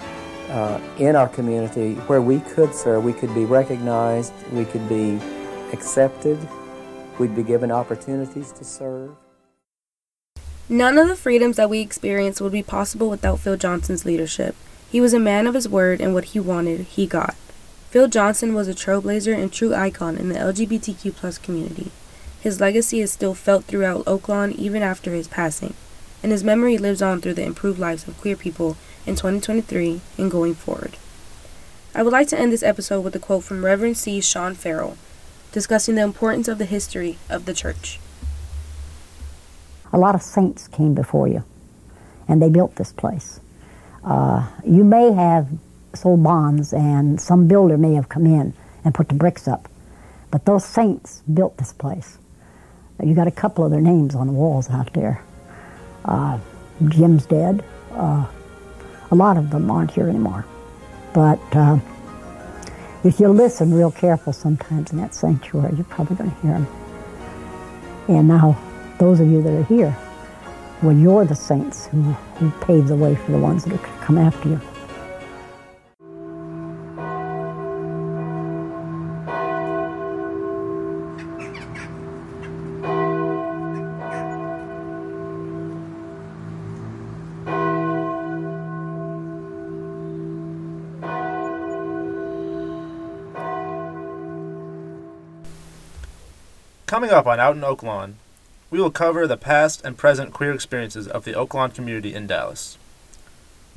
uh, 0.51 0.81
in 0.99 1.17
our 1.17 1.29
community 1.29 1.95
where 2.07 2.23
we 2.23 2.41
could 2.41 2.75
serve, 2.75 3.05
we 3.05 3.13
could 3.13 3.35
be 3.35 3.45
recognized, 3.45 4.33
we 4.53 4.65
could 4.65 4.89
be 4.89 5.19
accepted, 5.73 6.39
we'd 7.19 7.37
be 7.37 7.43
given 7.43 7.71
opportunities 7.71 8.53
to 8.53 8.65
serve. 8.65 9.15
None 10.69 10.99
of 10.99 11.09
the 11.09 11.17
freedoms 11.17 11.57
that 11.57 11.71
we 11.71 11.81
experience 11.81 12.41
would 12.41 12.53
be 12.53 12.63
possible 12.63 13.09
without 13.09 13.41
Phil 13.41 13.57
Johnson's 13.57 14.05
leadership. 14.05 14.55
He 14.91 15.01
was 15.01 15.15
a 15.15 15.19
man 15.19 15.47
of 15.47 15.55
his 15.55 15.69
word, 15.69 16.01
and 16.01 16.15
what 16.15 16.27
he 16.27 16.41
wanted, 16.41 16.81
he 16.81 17.07
got. 17.07 17.35
Phil 17.91 18.09
Johnson 18.09 18.53
was 18.53 18.69
a 18.69 18.75
trailblazer 18.75 19.35
and 19.35 19.51
true 19.51 19.75
icon 19.75 20.17
in 20.19 20.29
the 20.29 20.35
LGBTQ 20.35 21.43
community. 21.43 21.91
His 22.49 22.63
legacy 22.63 23.03
is 23.03 23.13
still 23.13 23.35
felt 23.35 23.67
throughout 23.67 24.07
Oaklawn 24.07 24.55
even 24.55 24.83
after 24.83 25.13
his 25.13 25.29
passing, 25.29 25.75
and 26.23 26.33
his 26.33 26.43
memory 26.43 26.79
lives 26.79 27.03
on 27.03 27.21
through 27.21 27.35
the 27.35 27.45
improved 27.45 27.79
lives 27.79 28.09
of 28.09 28.19
queer 28.19 28.37
people 28.37 28.79
in 29.05 29.17
2023 29.17 30.01
and 30.17 30.31
going 30.31 30.55
forward. 30.55 30.97
I 31.95 32.03
would 32.03 32.15
like 32.15 32.27
to 32.29 32.41
end 32.41 32.51
this 32.51 32.63
episode 32.63 33.03
with 33.03 33.15
a 33.15 33.19
quote 33.19 33.45
from 33.45 33.67
Reverend 33.67 33.99
C. 33.99 34.23
Sean 34.23 34.55
Farrell, 34.55 34.97
discussing 35.53 35.97
the 35.97 36.01
importance 36.01 36.49
of 36.49 36.57
the 36.57 36.65
history 36.65 37.19
of 37.29 37.45
the 37.45 37.53
church. 37.53 38.01
A 39.93 39.99
lot 39.99 40.15
of 40.15 40.23
saints 40.23 40.69
came 40.69 40.95
before 40.95 41.29
you, 41.29 41.45
and 42.27 42.41
they 42.41 42.49
built 42.49 42.77
this 42.77 42.93
place. 42.93 43.41
Uh, 44.03 44.49
you 44.65 44.85
may 44.85 45.13
have 45.13 45.49
sold 45.95 46.23
bonds, 46.23 46.73
and 46.73 47.21
some 47.21 47.47
builder 47.47 47.77
may 47.77 47.93
have 47.93 48.09
come 48.09 48.25
in 48.25 48.55
and 48.87 48.95
put 48.95 49.11
the 49.11 49.15
bricks 49.15 49.47
up, 49.47 49.69
but 50.31 50.47
those 50.47 50.65
saints 50.65 51.23
built 51.31 51.59
this 51.59 51.75
place. 51.75 52.17
You 53.03 53.15
got 53.15 53.29
a 53.29 53.33
couple 53.33 53.65
of 53.65 53.71
their 53.71 53.81
names 53.81 54.15
on 54.15 54.27
the 54.27 54.33
walls 54.33 54.69
out 54.71 54.93
there. 54.93 55.23
Uh, 56.05 56.39
Jim's 56.89 57.27
dead. 57.27 57.65
Uh, 57.93 58.27
a 59.11 59.15
lot 59.15 59.37
of 59.37 59.51
them 59.51 59.71
aren't 59.71 59.91
here 59.91 60.09
anymore. 60.09 60.45
But 61.15 61.41
uh, 61.53 61.79
if 63.05 63.21
you 63.21 63.29
listen 63.29 63.73
real 63.73 63.91
careful 63.91 64.33
sometimes 64.33 64.93
in 64.93 64.99
that 64.99 65.15
sanctuary, 65.15 65.75
you're 65.77 65.85
probably 65.85 66.17
going 66.17 66.31
to 66.31 66.37
hear 66.41 66.53
them. 66.53 66.67
And 68.09 68.29
now, 68.29 68.59
those 68.99 69.21
of 69.21 69.31
you 69.31 69.43
that 69.43 69.53
are 69.53 69.65
here, 69.65 69.97
well, 70.83 70.97
you're 70.97 71.25
the 71.25 71.35
saints 71.35 71.87
who, 71.87 72.03
who 72.03 72.51
paved 72.63 72.89
the 72.89 72.97
way 72.97 73.15
for 73.15 73.33
the 73.33 73.39
ones 73.39 73.65
that 73.65 73.75
are 73.75 74.05
come 74.05 74.19
after 74.19 74.49
you. 74.49 74.61
Coming 96.99 97.13
up 97.13 97.29
on 97.29 97.39
Out 97.39 97.55
in 97.55 97.63
Oaklawn, 97.63 98.15
we 98.73 98.81
will 98.81 98.91
cover 98.91 99.25
the 99.25 99.37
past 99.37 99.85
and 99.85 99.97
present 99.97 100.33
queer 100.33 100.53
experiences 100.53 101.07
of 101.07 101.23
the 101.23 101.31
Oaklawn 101.33 101.73
community 101.73 102.13
in 102.13 102.27
Dallas. 102.27 102.77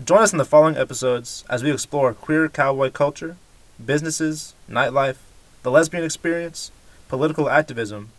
Join 0.03 0.23
us 0.23 0.31
in 0.31 0.39
the 0.39 0.43
following 0.43 0.75
episodes 0.75 1.43
as 1.47 1.61
we 1.61 1.71
explore 1.71 2.15
queer 2.15 2.49
cowboy 2.49 2.89
culture, 2.89 3.37
businesses, 3.85 4.55
nightlife, 4.67 5.17
the 5.61 5.69
lesbian 5.69 6.03
experience, 6.03 6.71
political 7.09 7.47
activism, 7.47 8.09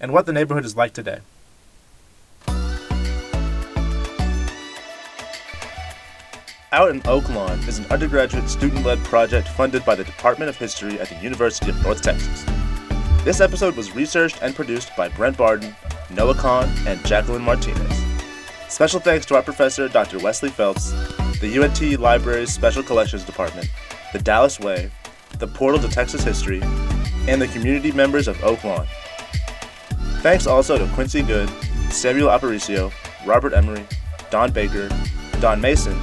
and 0.00 0.10
what 0.10 0.24
the 0.24 0.32
neighborhood 0.32 0.64
is 0.64 0.74
like 0.74 0.94
today. 0.94 1.18
Out 6.72 6.88
in 6.88 7.02
Oaklawn 7.02 7.68
is 7.68 7.78
an 7.78 7.84
undergraduate 7.90 8.48
student 8.48 8.86
led 8.86 9.04
project 9.04 9.48
funded 9.48 9.84
by 9.84 9.94
the 9.94 10.04
Department 10.04 10.48
of 10.48 10.56
History 10.56 10.98
at 10.98 11.10
the 11.10 11.16
University 11.16 11.68
of 11.70 11.82
North 11.82 12.00
Texas. 12.00 12.46
This 13.26 13.40
episode 13.40 13.74
was 13.74 13.92
researched 13.92 14.40
and 14.40 14.54
produced 14.54 14.94
by 14.96 15.08
Brent 15.08 15.36
Barden, 15.36 15.74
Noah 16.10 16.36
Kahn, 16.36 16.72
and 16.86 17.04
Jacqueline 17.04 17.42
Martinez. 17.42 18.04
Special 18.68 19.00
thanks 19.00 19.26
to 19.26 19.34
our 19.34 19.42
professor, 19.42 19.88
Dr. 19.88 20.20
Wesley 20.20 20.48
Phelps, 20.48 20.92
the 21.40 21.60
UNT 21.60 21.98
Library's 21.98 22.54
Special 22.54 22.84
Collections 22.84 23.24
Department, 23.24 23.68
the 24.12 24.20
Dallas 24.20 24.60
Way, 24.60 24.92
the 25.40 25.48
Portal 25.48 25.80
to 25.80 25.88
Texas 25.88 26.22
History, 26.22 26.60
and 27.26 27.42
the 27.42 27.48
community 27.48 27.90
members 27.90 28.28
of 28.28 28.40
Oak 28.44 28.62
Lawn. 28.62 28.86
Thanks 30.20 30.46
also 30.46 30.78
to 30.78 30.86
Quincy 30.94 31.22
Good, 31.22 31.50
Samuel 31.90 32.28
Aparicio, 32.28 32.92
Robert 33.26 33.54
Emery, 33.54 33.84
Don 34.30 34.52
Baker, 34.52 34.88
Don 35.40 35.60
Maison, 35.60 36.00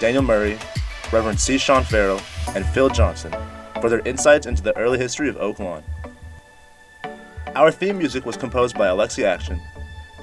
Daniel 0.00 0.22
Murray, 0.22 0.58
Reverend 1.10 1.40
C. 1.40 1.56
Sean 1.56 1.82
Farrell, 1.82 2.20
and 2.54 2.66
Phil 2.66 2.90
Johnson 2.90 3.32
for 3.80 3.88
their 3.88 4.00
insights 4.00 4.44
into 4.44 4.62
the 4.62 4.76
early 4.76 4.98
history 4.98 5.30
of 5.30 5.36
Oaklawn. 5.36 5.82
Our 7.58 7.70
theme 7.72 7.98
music 7.98 8.24
was 8.24 8.36
composed 8.36 8.78
by 8.78 8.86
Alexi 8.86 9.24
Action. 9.24 9.60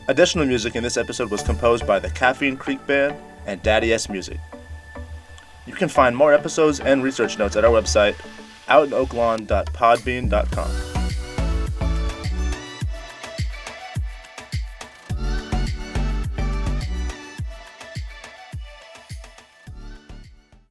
Additional 0.07 0.45
music 0.45 0.77
in 0.77 0.83
this 0.83 0.95
episode 0.95 1.29
was 1.29 1.43
composed 1.43 1.85
by 1.85 1.99
the 1.99 2.09
Caffeine 2.09 2.55
Creek 2.55 2.87
Band 2.87 3.13
and 3.45 3.61
Daddy 3.61 3.91
S 3.91 4.07
Music. 4.07 4.39
You 5.65 5.73
can 5.73 5.89
find 5.89 6.15
more 6.15 6.33
episodes 6.33 6.79
and 6.79 7.03
research 7.03 7.37
notes 7.37 7.57
at 7.57 7.65
our 7.65 7.71
website, 7.71 8.15
outinoaklawn.podbean.com. 8.69 11.04